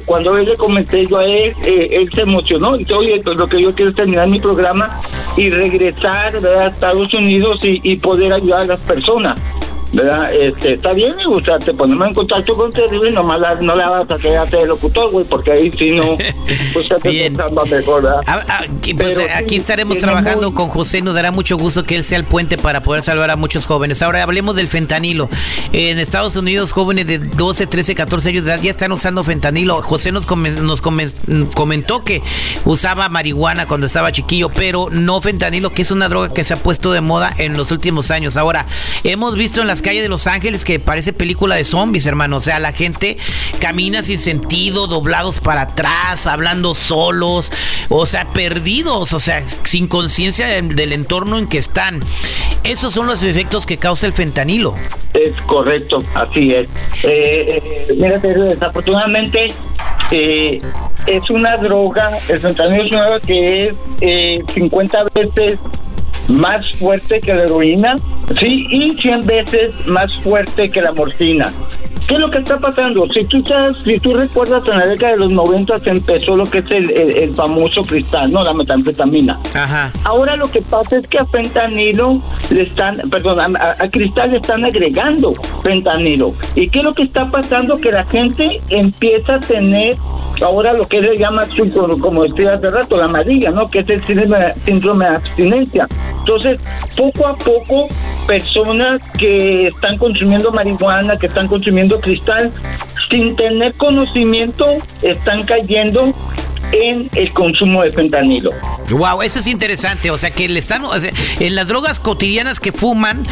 cuando 0.06 0.38
él 0.38 0.46
le 0.46 0.56
comenté 0.56 1.08
yo 1.08 1.18
a 1.18 1.26
él, 1.26 1.54
él 1.66 2.10
se 2.14 2.22
emocionó 2.22 2.76
y 2.76 2.80
dijo, 2.80 3.00
oye, 3.00 3.22
pues 3.24 3.38
lo 3.38 3.48
que 3.48 3.62
yo 3.62 3.74
quiero 3.74 3.92
es 3.92 3.96
terminar 3.96 4.28
mi 4.28 4.40
programa 4.40 5.00
y 5.38 5.50
regresar 5.50 6.36
a 6.46 6.68
Estados 6.68 7.14
Unidos 7.14 7.60
y, 7.64 7.80
y 7.84 7.96
poder 7.96 8.34
ayudar 8.34 8.64
a 8.64 8.66
las 8.66 8.80
personas. 8.82 9.40
¿Verdad? 9.94 10.34
Este, 10.34 10.74
está 10.74 10.94
bien, 10.94 11.16
me 11.16 11.26
gusta, 11.26 11.60
te 11.60 11.74
ponemos 11.74 12.08
en 12.08 12.14
contacto 12.14 12.56
con 12.56 12.72
Terrible, 12.72 13.12
nomás 13.12 13.40
la, 13.40 13.56
no 13.56 13.76
le 13.76 13.86
vas 13.86 14.10
a 14.10 14.18
quedarte 14.18 14.58
de 14.58 14.68
locutor, 14.68 15.12
güey, 15.12 15.26
porque 15.26 15.52
ahí 15.52 15.72
sí 15.78 15.92
no, 15.92 16.18
pues 16.74 16.90
te 17.02 17.10
bien. 17.10 17.38
mejor, 17.70 18.04
¿verdad? 18.04 18.22
Ah, 18.26 18.44
ah, 18.48 18.62
pues, 18.98 19.18
aquí 19.36 19.56
estaremos 19.56 20.00
trabajando 20.00 20.54
con 20.54 20.70
José, 20.70 21.02
nos 21.02 21.16
dará 21.16 21.32
mucho 21.32 21.58
gusto 21.58 21.84
que 21.84 21.96
él 21.96 22.04
sea 22.04 22.18
el 22.18 22.26
puente 22.26 22.58
para 22.58 22.82
poder 22.82 23.04
salvar 23.04 23.32
a 23.32 23.36
muchos 23.36 23.66
jóvenes. 23.66 24.02
Ahora 24.02 24.24
hablemos 24.24 24.56
del 24.56 24.68
fentanilo. 24.68 25.30
En 25.74 26.00
Estados 26.00 26.36
Unidos, 26.36 26.72
jóvenes 26.72 27.08
de 27.08 27.20
12, 27.20 27.68
13, 27.68 27.96
14 27.96 28.30
años 28.30 28.46
de 28.46 28.52
edad 28.52 28.62
ya 28.62 28.72
están 28.72 28.92
usando 28.92 29.24
fentanilo. 29.24 29.82
José 29.82 30.12
nos, 30.12 30.28
nos 30.28 30.82
comentó 31.56 32.04
que 32.04 32.22
usaba 32.66 33.10
marihuana 33.10 33.66
cuando 33.66 33.88
estaba 33.88 34.12
chiquillo, 34.12 34.50
pero 34.50 34.90
no 34.92 35.22
fentanilo, 35.22 35.72
que 35.72 35.82
es 35.82 35.92
una 35.92 36.10
droga 36.10 36.34
que 36.34 36.44
se 36.44 36.54
ha 36.54 36.58
puesto 36.58 36.92
de 36.92 37.02
moda 37.02 37.34
en 37.38 37.58
los 37.58 37.72
últimos 37.72 38.12
años. 38.12 38.38
Ahora, 38.38 38.66
hemos 39.04 39.36
visto 39.36 39.62
en 39.62 39.68
las 39.68 39.77
calles 39.82 40.04
de 40.04 40.10
Los 40.10 40.28
Ángeles 40.28 40.64
que 40.64 40.80
parece 40.80 41.14
película 41.14 41.56
de 41.56 41.66
zombies, 41.66 42.06
hermano. 42.06 42.38
O 42.38 42.42
sea, 42.42 42.60
la 42.60 42.72
gente 42.72 43.18
camina 43.60 44.02
sin 44.04 44.20
sentido, 44.20 44.88
doblados 44.88 45.40
para 45.40 45.62
atrás, 45.62 46.28
hablando 46.28 46.74
solos, 46.74 47.52
o 47.90 48.06
sea, 48.06 48.28
perdidos, 48.34 49.14
o 49.14 49.20
sea, 49.20 49.42
sin 49.64 49.88
conciencia 49.88 50.48
del, 50.48 50.94
entorno 50.94 51.38
en 51.38 51.48
que 51.48 51.58
están. 51.58 52.02
Esos 52.64 52.94
son 52.94 53.08
los 53.08 53.24
efectos 53.24 53.66
que 53.66 53.78
causa 53.78 54.08
el 54.08 54.14
fentanilo. 54.14 54.76
Es 55.14 55.40
correcto, 55.46 56.00
así 56.14 56.52
es. 56.52 56.68
Eh, 57.04 57.62
eh, 57.64 57.88
mira, 57.96 58.20
desafortunadamente 58.20 59.54
eh, 60.12 60.60
es 61.06 61.30
una 61.30 61.58
droga, 61.58 62.18
el 62.28 62.40
fentanilo 62.40 62.84
es 62.84 62.92
una 62.92 63.06
droga 63.06 63.20
que 63.22 63.68
es 63.68 64.54
50 64.54 65.06
veces 65.16 65.60
más 66.28 66.72
fuerte 66.74 67.22
que 67.22 67.34
la 67.34 67.44
heroína, 67.44 67.96
sí, 68.40 68.68
y 68.70 68.96
100 68.96 69.26
veces 69.26 69.88
más 69.88 70.12
fuerte 70.22 70.70
que 70.70 70.82
la 70.82 70.92
morfina. 70.92 71.54
¿Qué 72.08 72.14
es 72.14 72.20
lo 72.22 72.32
que 72.32 72.38
está 72.38 72.58
pasando? 72.58 73.06
Si 73.10 73.26
tú 73.26 73.44
sabes, 73.44 73.78
si 73.78 74.00
tú 74.00 74.14
recuerdas 74.14 74.66
en 74.68 74.80
la 74.80 74.88
década 74.88 75.12
de 75.12 75.20
los 75.20 75.32
90 75.32 75.80
se 75.80 75.90
empezó 75.90 76.38
lo 76.38 76.46
que 76.46 76.60
es 76.60 76.72
el, 76.72 76.90
el, 76.90 77.36
famoso 77.36 77.84
cristal, 77.84 78.32
no 78.32 78.46
la 78.46 78.54
metanfetamina. 78.54 79.38
Ajá. 79.54 79.92
Ahora 80.06 80.38
lo 80.38 80.50
que 80.50 80.62
pasa 80.62 80.98
es 80.98 81.08
que 81.08 81.18
a 81.20 81.26
fentanilo 81.26 82.18
le 82.50 82.62
están, 82.62 82.98
perdón, 83.10 83.58
a, 83.58 83.76
a, 83.78 83.90
cristal 83.90 84.32
le 84.32 84.38
están 84.38 84.64
agregando 84.64 85.34
fentanilo. 85.64 86.34
¿Y 86.56 86.70
qué 86.70 86.80
es 86.80 86.86
lo 86.86 86.94
que 86.94 87.04
está 87.04 87.30
pasando? 87.30 87.78
Que 87.78 87.92
la 87.92 88.06
gente 88.06 88.62
empieza 88.70 89.36
a 89.36 89.40
tener 89.42 89.98
ahora 90.42 90.74
lo 90.74 90.88
que 90.88 91.02
se 91.02 91.18
llama, 91.18 91.46
como 92.00 92.24
decía 92.24 92.54
hace 92.54 92.70
rato, 92.72 92.98
la 92.98 93.06
amarilla, 93.06 93.52
¿no? 93.52 93.68
Que 93.68 93.80
es 93.80 93.90
el 93.90 94.04
síndrome 94.06 95.06
de 95.06 95.16
abstinencia. 95.16 95.88
Entonces, 96.20 96.60
poco 96.96 97.28
a 97.28 97.36
poco, 97.36 97.88
personas 98.28 99.02
que 99.18 99.68
están 99.68 99.98
consumiendo 99.98 100.52
marihuana, 100.52 101.18
que 101.18 101.28
están 101.28 101.48
consumiendo 101.48 101.97
cristal, 102.00 102.52
sin 103.10 103.36
tener 103.36 103.74
conocimiento, 103.74 104.66
están 105.02 105.46
cayendo 105.46 106.12
en 106.72 107.10
el 107.16 107.32
consumo 107.34 107.84
de 107.84 107.92
fentanilo. 107.92 108.52
Wow, 108.90 109.22
eso 109.22 109.40
es 109.40 109.48
interesante. 109.48 110.12
O 110.12 110.18
sea, 110.18 110.32
que 110.32 110.48
le 110.48 110.60
están 110.60 110.84
en 111.40 111.56
las 111.56 111.68
drogas 111.68 112.00
cotidianas 112.00 112.60
que 112.60 112.72
fuman 112.72 113.24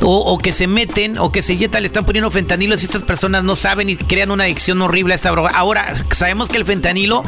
o, 0.00 0.38
que 0.38 0.52
se 0.52 0.66
meten 0.66 1.18
o 1.18 1.30
que 1.30 1.42
se 1.42 1.54
inyectan, 1.54 1.82
le 1.82 1.86
están 1.86 2.04
poniendo 2.04 2.30
fentanilo. 2.30 2.76
Si 2.76 2.86
estas 2.86 3.02
personas 3.02 3.44
no 3.44 3.56
saben 3.56 3.88
y 3.88 3.96
crean 3.96 4.30
una 4.30 4.44
adicción 4.44 4.80
horrible 4.82 5.14
a 5.14 5.16
esta 5.16 5.30
droga. 5.30 5.50
Ahora, 5.54 5.94
sabemos 6.10 6.48
que 6.48 6.58
el 6.58 6.64
fentanilo 6.64 7.22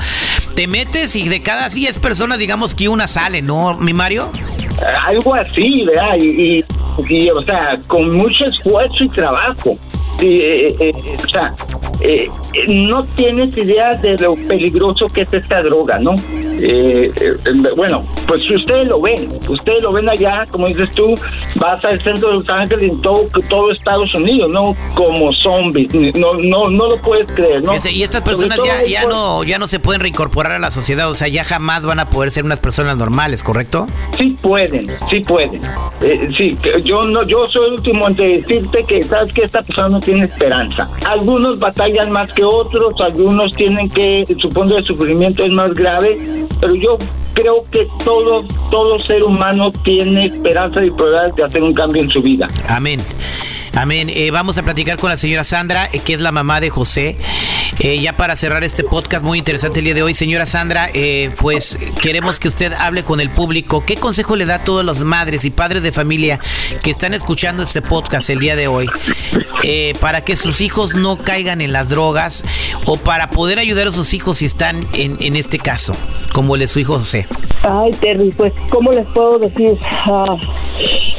te 0.54 0.66
metes 0.66 1.16
y 1.16 1.28
de 1.28 1.40
cada 1.40 1.68
10 1.68 1.98
personas, 1.98 2.38
digamos 2.38 2.74
que 2.74 2.88
una 2.88 3.06
sale, 3.06 3.42
¿no, 3.42 3.74
mi 3.74 3.92
Mario? 3.92 4.30
Algo 5.06 5.34
así, 5.34 5.84
¿verdad? 5.84 6.16
Y, 6.18 6.64
y 7.08 7.30
o 7.30 7.42
sea, 7.42 7.78
con 7.86 8.12
mucho 8.12 8.44
esfuerzo 8.46 9.04
y 9.04 9.08
trabajo. 9.08 9.78
Eh, 10.20 10.74
eh, 10.78 11.16
o 11.22 11.28
sea, 11.28 11.54
eh, 12.00 12.28
no 12.68 13.04
tienes 13.04 13.56
idea 13.56 13.94
de 13.94 14.16
lo 14.18 14.36
peligroso 14.36 15.08
que 15.08 15.22
es 15.22 15.32
esta 15.34 15.62
droga, 15.62 15.98
¿no? 15.98 16.16
Bueno, 17.76 18.04
pues 18.26 18.42
si 18.44 18.54
ustedes 18.54 18.86
lo 18.88 19.00
ven, 19.00 19.28
ustedes 19.48 19.82
lo 19.82 19.92
ven 19.92 20.08
allá, 20.08 20.46
como 20.50 20.66
dices 20.66 20.90
tú, 20.94 21.18
vas 21.56 21.84
al 21.84 22.00
centro 22.02 22.28
de 22.28 22.34
Los 22.36 22.48
Ángeles 22.48 22.92
en 22.92 23.02
todo, 23.02 23.26
todo 23.48 23.72
Estados 23.72 24.14
Unidos, 24.14 24.50
¿no? 24.50 24.76
Como 24.94 25.32
zombies, 25.32 25.92
no, 26.14 26.34
no, 26.34 26.70
no 26.70 26.88
lo 26.88 26.96
puedes 26.98 27.30
creer, 27.32 27.62
¿no? 27.62 27.74
Y 27.74 28.02
estas 28.02 28.22
personas 28.22 28.58
ya, 28.64 28.84
ya 28.84 29.06
no, 29.06 29.44
ya 29.44 29.58
no 29.58 29.68
se 29.68 29.80
pueden 29.80 30.00
reincorporar 30.00 30.52
a 30.52 30.58
la 30.58 30.70
sociedad, 30.70 31.10
o 31.10 31.14
sea, 31.14 31.28
ya 31.28 31.44
jamás 31.44 31.84
van 31.84 32.00
a 32.00 32.06
poder 32.06 32.30
ser 32.30 32.44
unas 32.44 32.60
personas 32.60 32.96
normales, 32.96 33.42
¿correcto? 33.42 33.86
Sí 34.16 34.36
pueden, 34.40 34.86
sí 35.10 35.20
pueden. 35.20 35.60
sí, 36.38 36.50
yo 36.84 37.04
no, 37.04 37.22
yo 37.24 37.48
soy 37.48 37.68
el 37.68 37.74
último 37.74 38.08
en 38.08 38.14
decirte 38.14 38.84
que 38.84 39.04
sabes 39.04 39.32
que 39.32 39.44
esta 39.44 39.62
persona 39.62 39.88
no 39.88 40.00
tiene 40.00 40.24
esperanza. 40.24 40.88
Algunos 41.06 41.58
batallan 41.58 42.10
más 42.10 42.32
que 42.32 42.44
otros, 42.44 42.94
algunos 43.00 43.54
tienen 43.54 43.88
que, 43.90 44.24
su 44.38 44.48
punto 44.48 44.74
de 44.74 44.82
sufrimiento 44.82 45.44
es 45.44 45.52
más 45.52 45.74
grave, 45.74 46.18
pero 46.60 46.74
yo 46.74 46.98
creo 47.32 47.64
que 47.70 47.86
todo, 48.04 48.44
todo 48.70 49.00
ser 49.00 49.22
humano 49.22 49.72
tiene 49.82 50.26
esperanza 50.26 50.84
y 50.84 50.90
probabilidad 50.90 51.34
de 51.34 51.44
hacer 51.44 51.62
un 51.62 51.74
cambio 51.74 52.02
en 52.02 52.10
su 52.10 52.22
vida. 52.22 52.48
Amén. 52.68 53.00
Amén. 53.76 54.08
Eh, 54.08 54.30
vamos 54.30 54.56
a 54.56 54.62
platicar 54.62 54.98
con 54.98 55.10
la 55.10 55.16
señora 55.16 55.42
Sandra, 55.42 55.88
eh, 55.92 55.98
que 55.98 56.14
es 56.14 56.20
la 56.20 56.30
mamá 56.30 56.60
de 56.60 56.70
José. 56.70 57.16
Eh, 57.80 58.00
ya 58.00 58.16
para 58.16 58.36
cerrar 58.36 58.62
este 58.62 58.84
podcast 58.84 59.24
muy 59.24 59.38
interesante 59.38 59.80
el 59.80 59.86
día 59.86 59.94
de 59.94 60.02
hoy, 60.04 60.14
señora 60.14 60.46
Sandra, 60.46 60.88
pues 61.40 61.78
queremos 62.00 62.38
que 62.38 62.46
usted 62.46 62.72
hable 62.72 63.02
con 63.02 63.20
el 63.20 63.30
público. 63.30 63.84
¿Qué 63.84 63.96
consejo 63.96 64.36
le 64.36 64.46
da 64.46 64.56
a 64.56 64.64
todas 64.64 64.86
las 64.86 65.02
madres 65.02 65.44
y 65.44 65.50
padres 65.50 65.82
de 65.82 65.90
familia 65.90 66.38
que 66.84 66.90
están 66.90 67.14
escuchando 67.14 67.64
este 67.64 67.82
podcast 67.82 68.30
el 68.30 68.38
día 68.38 68.54
de 68.54 68.68
hoy 68.68 68.88
para 70.00 70.20
que 70.20 70.36
sus 70.36 70.60
hijos 70.60 70.94
no 70.94 71.18
caigan 71.18 71.60
en 71.60 71.72
las 71.72 71.88
drogas 71.88 72.44
o 72.84 72.96
para 72.96 73.30
poder 73.30 73.58
ayudar 73.58 73.88
a 73.88 73.92
sus 73.92 74.14
hijos 74.14 74.38
si 74.38 74.44
están 74.44 74.86
en, 74.92 75.16
en 75.18 75.34
este 75.34 75.58
caso, 75.58 75.96
como 76.34 76.56
el 76.56 76.60
de 76.60 76.66
su 76.66 76.80
hijo 76.80 76.94
José? 76.94 77.26
Ay, 77.62 77.92
Terry, 77.92 78.30
pues, 78.36 78.52
¿cómo 78.68 78.90
les 78.90 79.06
puedo 79.06 79.38
decir? 79.38 79.78
Ah, 80.04 80.36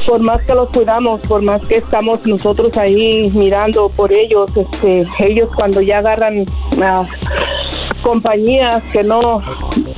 por 0.06 0.20
más 0.20 0.42
que 0.42 0.54
los 0.54 0.68
cuidamos, 0.68 1.22
por 1.22 1.40
más 1.42 1.66
que 1.66 1.78
estamos 1.78 2.24
nosotros 2.26 2.76
ahí 2.76 3.32
mirando 3.34 3.88
por 3.88 4.12
ellos, 4.12 4.50
este, 4.54 5.06
ellos 5.18 5.50
cuando 5.56 5.80
ya 5.80 5.98
agarran 5.98 6.44
a 6.80 7.04
compañías 8.02 8.84
que 8.92 9.02
no, 9.02 9.42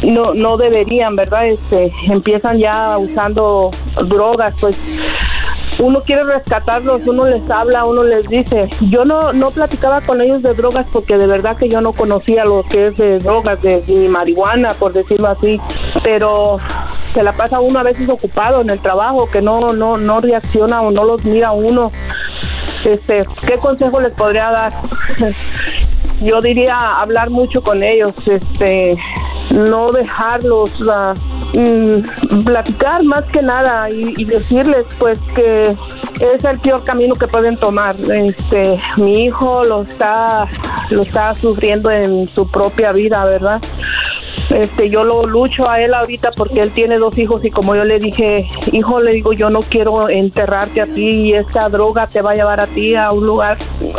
no, 0.05 0.35
no 0.35 0.57
deberían, 0.57 1.17
¿verdad? 1.17 1.49
Este, 1.49 1.93
empiezan 2.07 2.59
ya 2.59 2.97
usando 2.97 3.73
drogas, 4.07 4.55
pues 4.61 4.77
uno 5.79 6.03
quiere 6.03 6.25
rescatarlos, 6.25 7.07
uno 7.07 7.27
les 7.29 7.49
habla, 7.51 7.85
uno 7.85 8.03
les 8.03 8.29
dice. 8.29 8.69
Yo 8.81 9.05
no, 9.05 9.33
no 9.33 9.51
platicaba 9.51 10.01
con 10.01 10.21
ellos 10.21 10.43
de 10.43 10.55
drogas 10.55 10.87
porque 10.93 11.17
de 11.17 11.27
verdad 11.27 11.57
que 11.57 11.69
yo 11.69 11.81
no 11.81 11.93
conocía 11.93 12.45
lo 12.45 12.63
que 12.63 12.89
es 12.89 12.97
de 12.97 13.19
drogas, 13.19 13.63
de, 13.63 13.83
de 13.83 14.09
marihuana, 14.09 14.75
por 14.75 14.93
decirlo 14.93 15.29
así. 15.29 15.61
Pero 16.03 16.59
se 17.15 17.23
la 17.23 17.33
pasa 17.33 17.61
uno 17.61 17.79
a 17.79 17.83
veces 17.83 18.09
ocupado 18.09 18.61
en 18.61 18.71
el 18.71 18.81
trabajo, 18.81 19.29
que 19.31 19.41
no, 19.41 19.73
no, 19.73 19.97
no 19.97 20.21
reacciona 20.21 20.83
o 20.83 20.91
no 20.91 21.05
los 21.05 21.25
mira 21.25 21.53
uno. 21.53 21.93
Este, 22.85 23.25
¿qué 23.47 23.55
consejo 23.55 24.01
les 24.01 24.15
podría 24.15 24.51
dar? 24.51 24.73
Yo 26.21 26.41
diría 26.41 26.77
hablar 26.77 27.31
mucho 27.31 27.63
con 27.63 27.83
ellos, 27.83 28.15
este, 28.27 28.97
no 29.51 29.93
dejarlos 29.93 30.81
uh, 30.81 32.43
platicar 32.45 33.03
más 33.05 33.25
que 33.25 33.41
nada 33.41 33.91
y, 33.91 34.25
decirles 34.25 34.87
pues 34.99 35.19
que 35.35 35.75
es 36.21 36.45
el 36.45 36.59
peor 36.59 36.85
camino 36.85 37.15
que 37.15 37.27
pueden 37.27 37.57
tomar. 37.57 37.97
Este, 38.11 38.81
mi 38.97 39.25
hijo 39.25 39.65
lo 39.65 39.83
está, 39.83 40.47
lo 40.91 41.03
está 41.03 41.35
sufriendo 41.35 41.91
en 41.91 42.29
su 42.29 42.51
propia 42.51 42.93
vida, 42.93 43.25
¿verdad? 43.25 43.61
Este, 44.51 44.89
yo 44.89 45.05
lo 45.05 45.27
lucho 45.27 45.69
a 45.69 45.81
él 45.81 45.93
ahorita 45.93 46.33
porque 46.33 46.61
él 46.61 46.71
tiene 46.71 46.99
dos 46.99 47.19
hijos 47.19 47.45
y 47.45 47.51
como 47.51 47.75
yo 47.77 47.85
le 47.85 47.99
dije, 47.99 48.47
hijo, 48.73 49.01
le 49.01 49.13
digo, 49.13 49.33
yo 49.33 49.51
no 49.51 49.61
quiero 49.61 50.09
enterrarte 50.09 50.81
a 50.81 50.87
ti 50.87 51.29
y 51.29 51.33
esta 51.33 51.69
droga 51.69 52.07
te 52.07 52.23
va 52.23 52.31
a 52.31 52.35
llevar 52.35 52.61
a 52.61 52.67
ti 52.67 52.95
a 52.95 53.13
un 53.13 53.27
lugar, 53.27 53.59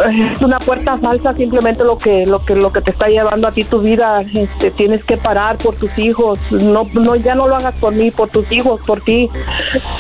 es 0.10 0.42
una 0.42 0.60
puerta 0.60 0.98
falsa 0.98 1.36
simplemente 1.36 1.84
lo 1.84 1.98
que, 1.98 2.26
lo 2.26 2.44
que, 2.44 2.56
lo 2.56 2.72
que 2.72 2.82
te 2.82 2.92
está 2.92 3.08
llevando 3.08 3.48
a 3.48 3.52
ti 3.52 3.64
tu 3.64 3.80
vida, 3.80 4.22
este, 4.22 4.72
tienes 4.72 5.04
que 5.04 5.18
parar 5.18 5.58
por 5.58 5.76
tus 5.76 5.98
hijos, 6.00 6.40
no, 6.50 6.84
no, 6.94 7.16
ya 7.16 7.36
no 7.36 7.48
lo 7.48 7.56
hagas 7.56 7.76
por 7.76 7.94
mí, 7.94 8.10
por 8.10 8.30
tus 8.30 8.52
hijos, 8.52 8.82
por 8.82 9.02
ti, 9.02 9.30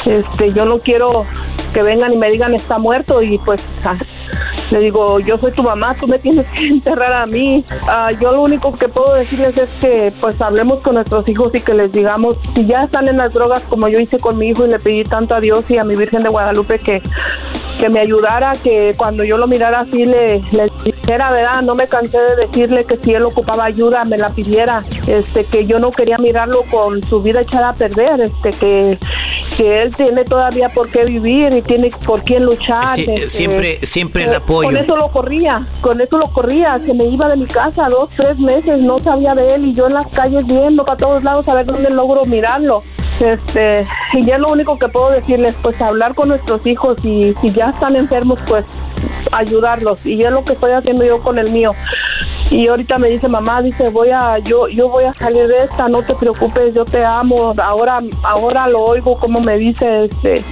este, 0.05 0.51
yo 0.53 0.65
no 0.65 0.79
quiero 0.79 1.25
que 1.73 1.83
vengan 1.83 2.13
y 2.13 2.17
me 2.17 2.31
digan 2.31 2.55
está 2.55 2.79
muerto 2.79 3.21
y 3.21 3.37
pues 3.37 3.61
ah, 3.85 3.95
le 4.71 4.79
digo, 4.79 5.19
yo 5.19 5.37
soy 5.37 5.51
tu 5.51 5.63
mamá, 5.63 5.95
tú 5.95 6.07
me 6.07 6.19
tienes 6.19 6.45
que 6.47 6.67
enterrar 6.67 7.13
a 7.13 7.25
mí. 7.25 7.63
Ah, 7.87 8.11
yo 8.11 8.31
lo 8.31 8.43
único 8.43 8.77
que 8.77 8.87
puedo 8.87 9.13
decirles 9.13 9.57
es 9.57 9.69
que 9.81 10.13
pues 10.19 10.39
hablemos 10.41 10.81
con 10.81 10.95
nuestros 10.95 11.27
hijos 11.27 11.53
y 11.55 11.61
que 11.61 11.73
les 11.73 11.91
digamos, 11.91 12.37
si 12.53 12.65
ya 12.65 12.81
están 12.81 13.07
en 13.07 13.17
las 13.17 13.33
drogas 13.33 13.63
como 13.63 13.87
yo 13.87 13.99
hice 13.99 14.19
con 14.19 14.37
mi 14.37 14.49
hijo 14.49 14.65
y 14.65 14.69
le 14.69 14.79
pedí 14.79 15.03
tanto 15.03 15.35
a 15.35 15.39
Dios 15.39 15.69
y 15.69 15.77
a 15.77 15.83
mi 15.83 15.95
Virgen 15.95 16.23
de 16.23 16.29
Guadalupe 16.29 16.79
que, 16.79 17.01
que 17.79 17.89
me 17.89 17.99
ayudara, 17.99 18.53
que 18.61 18.93
cuando 18.97 19.23
yo 19.23 19.37
lo 19.37 19.47
mirara 19.47 19.79
así 19.79 20.05
le, 20.05 20.39
le 20.51 20.69
dijera, 20.83 21.31
¿verdad? 21.31 21.61
No 21.61 21.75
me 21.75 21.87
cansé 21.87 22.19
de 22.19 22.35
decirle 22.35 22.85
que 22.85 22.97
si 22.97 23.11
él 23.13 23.23
ocupaba 23.23 23.65
ayuda 23.65 24.03
me 24.03 24.17
la 24.17 24.29
pidiera, 24.29 24.83
este, 25.07 25.45
que 25.45 25.65
yo 25.65 25.79
no 25.79 25.91
quería 25.91 26.17
mirarlo 26.17 26.63
con 26.69 27.03
su 27.03 27.21
vida 27.21 27.41
echada 27.41 27.69
a 27.69 27.73
perder, 27.73 28.21
este, 28.21 28.51
que 28.51 28.97
que 29.59 29.81
él 29.81 29.93
tiene 29.93 30.23
todavía 30.23 30.69
por 30.69 30.89
qué 30.89 31.03
vivir 31.03 31.53
y 31.53 31.61
tiene 31.61 31.91
por 32.05 32.23
quién 32.23 32.45
luchar. 32.45 32.97
Este, 32.97 33.29
siempre, 33.29 33.85
siempre 33.85 34.23
el 34.23 34.33
apoyo. 34.33 34.69
Con 34.69 34.77
eso 34.77 34.95
lo 34.95 35.11
corría, 35.11 35.67
con 35.81 35.99
eso 35.99 36.17
lo 36.17 36.27
corría, 36.27 36.79
se 36.79 36.93
me 36.93 37.03
iba 37.03 37.27
de 37.27 37.35
mi 37.35 37.45
casa 37.45 37.89
dos, 37.89 38.09
tres 38.15 38.39
meses, 38.39 38.79
no 38.79 39.01
sabía 39.01 39.35
de 39.35 39.55
él 39.55 39.65
y 39.65 39.73
yo 39.73 39.87
en 39.87 39.95
las 39.95 40.07
calles 40.07 40.47
viendo 40.47 40.85
para 40.85 40.95
todos 40.95 41.25
lados 41.25 41.45
a 41.49 41.55
ver 41.55 41.65
dónde 41.65 41.89
logro 41.89 42.23
mirarlo. 42.23 42.83
Este, 43.19 43.85
y 44.13 44.23
ya 44.23 44.37
lo 44.37 44.49
único 44.49 44.79
que 44.79 44.87
puedo 44.87 45.11
decirles, 45.11 45.53
pues 45.61 45.81
hablar 45.81 46.15
con 46.15 46.29
nuestros 46.29 46.65
hijos 46.65 47.03
y 47.03 47.35
si 47.41 47.51
ya 47.51 47.71
están 47.71 47.97
enfermos, 47.97 48.39
pues 48.47 48.63
ayudarlos. 49.33 50.05
Y 50.05 50.23
es 50.23 50.31
lo 50.31 50.45
que 50.45 50.53
estoy 50.53 50.71
haciendo 50.71 51.03
yo 51.03 51.19
con 51.19 51.37
el 51.37 51.51
mío 51.51 51.73
y 52.51 52.67
ahorita 52.67 52.97
me 52.97 53.09
dice 53.09 53.27
mamá 53.27 53.61
dice 53.61 53.89
voy 53.89 54.09
a 54.09 54.39
yo 54.39 54.67
yo 54.67 54.89
voy 54.89 55.03
a 55.03 55.13
salir 55.13 55.47
de 55.47 55.63
esta 55.63 55.87
no 55.87 56.01
te 56.01 56.15
preocupes 56.15 56.73
yo 56.73 56.83
te 56.83 57.05
amo 57.05 57.53
ahora 57.61 57.99
ahora 58.23 58.67
lo 58.67 58.81
oigo 58.81 59.17
como 59.19 59.39
me 59.39 59.57
dice 59.57 60.05
este 60.05 60.43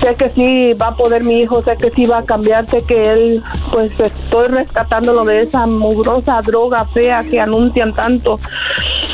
sé 0.00 0.14
que 0.14 0.30
sí 0.30 0.74
va 0.74 0.88
a 0.88 0.94
poder 0.94 1.24
mi 1.24 1.40
hijo 1.40 1.62
sé 1.62 1.76
que 1.76 1.90
sí 1.90 2.04
va 2.04 2.18
a 2.18 2.24
cambiar 2.24 2.66
sé 2.66 2.82
que 2.82 3.10
él 3.10 3.42
pues 3.72 3.98
estoy 3.98 4.46
rescatándolo 4.46 5.24
de 5.24 5.42
esa 5.42 5.66
mugrosa 5.66 6.40
droga 6.42 6.84
fea 6.84 7.24
que 7.24 7.40
anuncian 7.40 7.92
tanto 7.92 8.38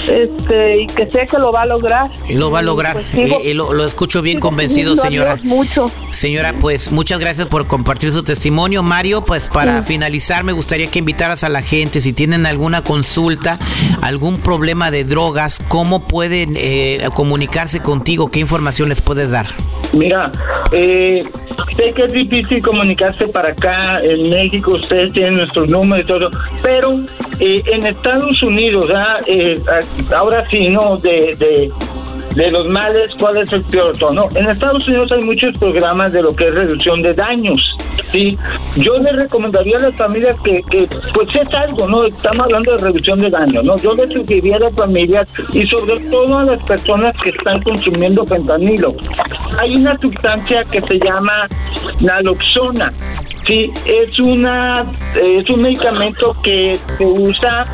este 0.08 0.82
y 0.82 0.86
que 0.86 1.06
sé 1.06 1.26
que 1.26 1.38
lo 1.38 1.52
va 1.52 1.62
a 1.62 1.66
lograr. 1.66 2.10
Y 2.28 2.34
lo 2.34 2.50
va 2.50 2.60
a 2.60 2.62
lograr. 2.62 2.94
Pues, 2.94 3.44
y, 3.44 3.54
lo, 3.54 3.84
escucho 3.84 4.22
bien 4.22 4.40
convencido 4.40 4.96
señora. 4.96 5.36
mucho. 5.42 5.90
Señora 6.10 6.54
pues 6.60 6.92
muchas 6.92 7.18
gracias 7.18 7.46
por 7.46 7.66
compartir 7.66 8.12
su 8.12 8.22
testimonio. 8.22 8.82
Mario 8.82 9.24
pues 9.24 9.48
para 9.48 9.82
finalizar 9.82 10.44
me 10.44 10.52
gustaría 10.52 10.90
que 10.90 10.98
invitaras 10.98 11.44
a 11.44 11.48
la 11.48 11.62
gente 11.62 12.00
si 12.00 12.12
tienen 12.12 12.46
alguna 12.46 12.82
consulta 12.82 13.58
algún 14.02 14.38
problema 14.38 14.90
de 14.90 15.04
drogas 15.04 15.62
cómo 15.68 16.06
pueden 16.06 16.54
eh, 16.56 17.08
comunicarse 17.14 17.80
contigo 17.80 18.30
qué 18.30 18.40
información 18.40 18.88
les 18.88 19.00
puedes 19.00 19.30
dar 19.30 19.46
Mira, 19.96 20.30
eh, 20.72 21.24
sé 21.76 21.92
que 21.92 22.04
es 22.04 22.12
difícil 22.12 22.62
comunicarse 22.62 23.28
para 23.28 23.52
acá, 23.52 24.00
en 24.02 24.28
México 24.28 24.72
ustedes 24.74 25.12
tienen 25.12 25.36
nuestros 25.36 25.68
números 25.68 26.04
y 26.04 26.08
todo, 26.08 26.30
pero 26.62 27.00
eh, 27.38 27.62
en 27.66 27.86
Estados 27.86 28.42
Unidos, 28.42 28.90
¿ah? 28.94 29.20
eh, 29.26 29.60
ahora 30.14 30.48
sí, 30.50 30.68
¿no? 30.68 30.96
De, 30.96 31.36
de, 31.36 31.70
de 32.34 32.50
los 32.50 32.66
males, 32.68 33.14
¿cuál 33.18 33.36
es 33.36 33.52
el 33.52 33.62
peor 33.62 33.96
tono? 33.96 34.26
En 34.34 34.46
Estados 34.46 34.86
Unidos 34.88 35.12
hay 35.12 35.22
muchos 35.22 35.56
programas 35.58 36.12
de 36.12 36.22
lo 36.22 36.34
que 36.34 36.48
es 36.48 36.54
reducción 36.54 37.02
de 37.02 37.14
daños. 37.14 37.76
Sí, 38.10 38.36
yo 38.76 38.98
le 38.98 39.12
recomendaría 39.12 39.76
a 39.76 39.80
las 39.80 39.96
familias 39.96 40.36
que, 40.44 40.62
que, 40.70 40.88
pues 41.12 41.34
es 41.34 41.54
algo, 41.54 41.88
¿no? 41.88 42.04
Estamos 42.04 42.44
hablando 42.44 42.72
de 42.72 42.78
reducción 42.78 43.20
de 43.20 43.30
daños, 43.30 43.64
¿no? 43.64 43.76
Yo 43.78 43.94
le 43.94 44.06
sugeriría 44.08 44.56
a 44.56 44.60
las 44.60 44.74
familias 44.74 45.28
y 45.52 45.66
sobre 45.66 46.00
todo 46.10 46.38
a 46.38 46.44
las 46.44 46.62
personas 46.64 47.16
que 47.20 47.30
están 47.30 47.62
consumiendo 47.62 48.24
fentanilo. 48.26 48.94
Hay 49.58 49.76
una 49.76 49.96
sustancia 49.98 50.64
que 50.64 50.80
se 50.80 50.98
llama 50.98 51.46
naloxona. 52.00 52.92
Sí, 53.46 53.70
es 53.84 54.18
una 54.18 54.86
es 55.14 55.48
un 55.50 55.62
medicamento 55.62 56.34
que 56.42 56.78
se 56.96 57.04
usa 57.04 57.66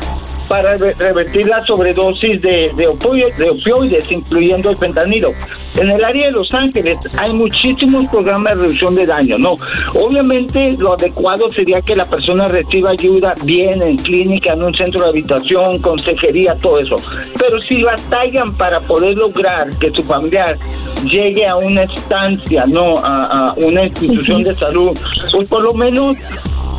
para 0.47 0.75
re- 0.75 0.93
revertir 0.93 1.47
la 1.47 1.63
sobredosis 1.65 2.41
de, 2.41 2.71
de, 2.75 2.87
opioides, 2.87 3.37
de 3.37 3.49
opioides, 3.49 4.11
incluyendo 4.11 4.69
el 4.69 4.77
fentanilo. 4.77 5.31
En 5.77 5.89
el 5.89 6.03
área 6.03 6.25
de 6.25 6.31
Los 6.33 6.53
Ángeles 6.53 6.99
hay 7.17 7.31
muchísimos 7.31 8.05
programas 8.07 8.55
de 8.55 8.61
reducción 8.63 8.93
de 8.93 9.05
daño, 9.05 9.37
¿no? 9.37 9.57
Obviamente 9.93 10.71
lo 10.77 10.93
adecuado 10.93 11.49
sería 11.49 11.79
que 11.81 11.95
la 11.95 12.05
persona 12.05 12.49
reciba 12.49 12.89
ayuda 12.89 13.35
bien 13.43 13.81
en 13.81 13.95
clínica, 13.97 14.51
en 14.51 14.63
un 14.63 14.73
centro 14.73 15.03
de 15.03 15.09
habitación, 15.09 15.79
consejería, 15.79 16.55
todo 16.55 16.79
eso. 16.79 17.01
Pero 17.37 17.61
si 17.61 17.83
batallan 17.83 18.53
para 18.57 18.81
poder 18.81 19.15
lograr 19.15 19.69
que 19.79 19.91
su 19.91 20.03
familiar 20.03 20.57
llegue 21.05 21.47
a 21.47 21.55
una 21.55 21.83
estancia, 21.83 22.65
no 22.65 22.97
a, 22.97 23.51
a 23.51 23.53
una 23.53 23.85
institución 23.85 24.43
de 24.43 24.53
salud, 24.55 24.91
pues 25.31 25.47
por 25.47 25.63
lo 25.63 25.73
menos 25.73 26.17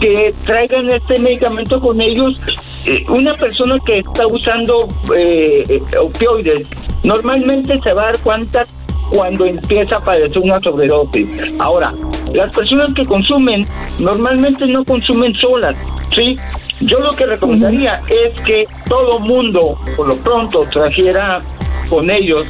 que 0.02 0.34
traigan 0.44 0.90
este 0.90 1.18
medicamento 1.18 1.80
con 1.80 2.00
ellos. 2.00 2.38
Eh, 2.86 3.04
una 3.08 3.34
persona 3.34 3.78
que 3.86 3.98
está 3.98 4.26
usando 4.26 4.88
eh, 5.16 5.62
eh, 5.68 5.96
opioides 5.96 6.68
normalmente 7.04 7.78
se 7.82 7.92
va 7.92 8.02
a 8.02 8.06
dar 8.06 8.18
cuenta 8.18 8.64
cuando 9.10 9.46
empieza 9.46 9.96
a 9.96 10.00
padecer 10.00 10.38
una 10.38 10.58
sobredosis. 10.60 11.28
Ahora, 11.60 11.94
las 12.34 12.52
personas 12.52 12.92
que 12.94 13.06
consumen 13.06 13.64
normalmente 14.00 14.66
no 14.66 14.84
consumen 14.84 15.34
solas, 15.34 15.76
¿sí? 16.12 16.36
Yo 16.80 16.98
lo 16.98 17.12
que 17.12 17.26
recomendaría 17.26 18.00
es 18.08 18.40
que 18.40 18.66
todo 18.88 19.20
mundo, 19.20 19.78
por 19.96 20.08
lo 20.08 20.16
pronto, 20.16 20.66
trajera 20.72 21.42
con 21.88 22.10
ellos 22.10 22.46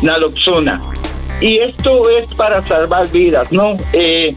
naloxona. 0.00 0.80
Y 1.40 1.58
esto 1.58 2.08
es 2.08 2.32
para 2.34 2.66
salvar 2.66 3.10
vidas, 3.10 3.52
¿no? 3.52 3.76
Eh, 3.92 4.34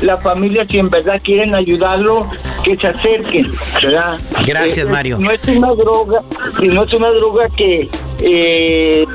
la 0.01 0.17
familia, 0.19 0.67
si 0.67 0.79
en 0.79 0.91
verdad 0.91 1.21
quieren 1.23 1.55
ayudarlo, 1.55 2.27
que 2.63 2.77
se 2.77 2.89
acerquen. 2.89 3.51
¿verdad? 3.83 4.19
Gracias, 4.47 4.89
Mario. 4.89 5.19
No 5.19 5.31
es 5.31 5.47
una 5.49 5.75
droga, 5.75 6.21
y 6.61 6.69
no 6.69 6.85
es 6.85 6.93
una 6.93 7.11
droga 7.11 7.49
que, 7.57 7.89
eh, 8.21 9.07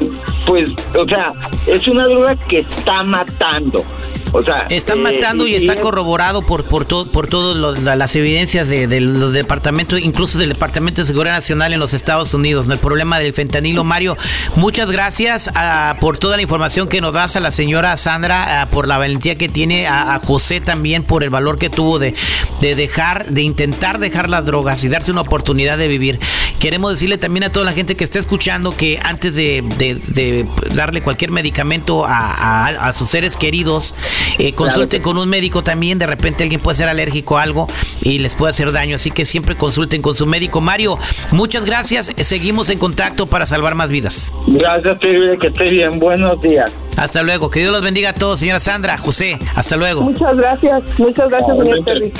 pues, 0.49 0.69
o 0.95 1.05
sea, 1.05 1.31
es 1.67 1.87
una 1.87 2.05
droga 2.07 2.35
que 2.47 2.59
está 2.59 3.03
matando. 3.03 3.85
O 4.31 4.43
sea, 4.43 4.67
Están 4.69 4.99
eh, 4.99 5.01
matando 5.13 5.47
y 5.47 5.55
está 5.55 5.73
es- 5.73 5.79
corroborado 5.79 6.43
por 6.43 6.63
por 6.63 6.85
todo 6.85 7.07
por 7.11 7.25
todas 7.27 7.83
las 7.97 8.15
evidencias 8.15 8.69
de, 8.69 8.85
de 8.85 9.01
los 9.01 9.33
departamentos, 9.33 9.99
incluso 9.99 10.37
del 10.37 10.49
Departamento 10.49 11.01
de 11.01 11.07
Seguridad 11.07 11.33
Nacional 11.33 11.73
en 11.73 11.79
los 11.79 11.95
Estados 11.95 12.35
Unidos, 12.35 12.69
el 12.69 12.77
problema 12.77 13.17
del 13.17 13.33
fentanilo. 13.33 13.83
Mario, 13.83 14.17
muchas 14.55 14.91
gracias 14.91 15.49
ah, 15.55 15.95
por 15.99 16.19
toda 16.19 16.35
la 16.35 16.43
información 16.43 16.87
que 16.87 17.01
nos 17.01 17.13
das 17.13 17.37
a 17.37 17.39
la 17.39 17.49
señora 17.49 17.97
Sandra, 17.97 18.61
ah, 18.61 18.65
por 18.67 18.87
la 18.87 18.99
valentía 18.99 19.33
que 19.33 19.49
tiene, 19.49 19.87
a, 19.87 20.13
a 20.13 20.19
José 20.19 20.61
también 20.61 21.01
por 21.03 21.23
el 21.23 21.31
valor 21.31 21.57
que 21.57 21.71
tuvo 21.71 21.97
de, 21.97 22.13
de 22.61 22.75
dejar, 22.75 23.25
de 23.29 23.41
intentar 23.41 23.97
dejar 23.97 24.29
las 24.29 24.45
drogas 24.45 24.83
y 24.83 24.89
darse 24.89 25.11
una 25.11 25.21
oportunidad 25.21 25.79
de 25.79 25.87
vivir. 25.87 26.19
Queremos 26.59 26.91
decirle 26.91 27.17
también 27.17 27.45
a 27.45 27.51
toda 27.51 27.65
la 27.65 27.71
gente 27.71 27.95
que 27.95 28.03
está 28.03 28.19
escuchando 28.19 28.75
que 28.75 28.99
antes 29.01 29.33
de, 29.35 29.63
de- 29.77 29.95
de 29.95 30.45
darle 30.75 31.01
cualquier 31.01 31.31
medicamento 31.31 32.05
a, 32.05 32.33
a- 32.33 32.87
a 32.89 32.93
sus 32.93 33.09
seres 33.09 33.37
queridos, 33.37 33.93
eh, 34.37 34.53
consulten 34.53 35.01
con 35.01 35.17
un 35.17 35.29
médico 35.29 35.63
también. 35.63 35.99
De 35.99 36.05
repente 36.05 36.43
alguien 36.43 36.59
puede 36.61 36.75
ser 36.77 36.89
alérgico 36.89 37.37
a 37.37 37.43
algo 37.43 37.67
y 38.01 38.19
les 38.19 38.35
puede 38.35 38.51
hacer 38.51 38.71
daño. 38.71 38.97
Así 38.97 39.09
que 39.11 39.25
siempre 39.25 39.55
consulten 39.55 40.01
con 40.01 40.15
su 40.15 40.25
médico. 40.25 40.59
Mario, 40.61 40.97
muchas 41.31 41.63
gracias. 41.65 42.11
Seguimos 42.17 42.69
en 42.69 42.77
contacto 42.77 43.25
para 43.27 43.45
salvar 43.45 43.75
más 43.75 43.89
vidas. 43.89 44.33
Gracias, 44.47 44.99
que 44.99 45.47
esté 45.47 45.63
bien. 45.69 45.97
Buenos 45.99 46.41
días. 46.41 46.71
Hasta 46.99 47.23
luego. 47.23 47.49
Que 47.49 47.61
Dios 47.61 47.71
los 47.71 47.81
bendiga 47.81 48.09
a 48.09 48.13
todos, 48.13 48.41
señora 48.41 48.59
Sandra, 48.59 48.97
José. 48.97 49.39
Hasta 49.55 49.77
luego. 49.77 50.01
Muchas 50.01 50.37
gracias, 50.37 50.83
muchas 50.99 51.29
gracias, 51.29 51.57
señor 51.57 51.85
Terry. 51.85 52.13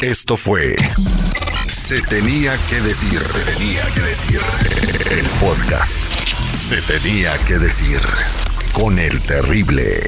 Esto 0.00 0.36
fue 0.36 0.76
Se 1.66 2.00
tenía 2.02 2.52
que 2.70 2.80
decir. 2.80 3.20
Se 3.20 3.52
tenía 3.52 3.82
que 3.94 4.00
decir. 4.00 4.40
El 5.10 5.26
podcast. 5.46 6.00
Se 6.42 6.80
tenía 6.82 7.36
que 7.46 7.58
decir. 7.58 8.00
Con 8.72 8.98
el 8.98 9.20
terrible. 9.20 10.00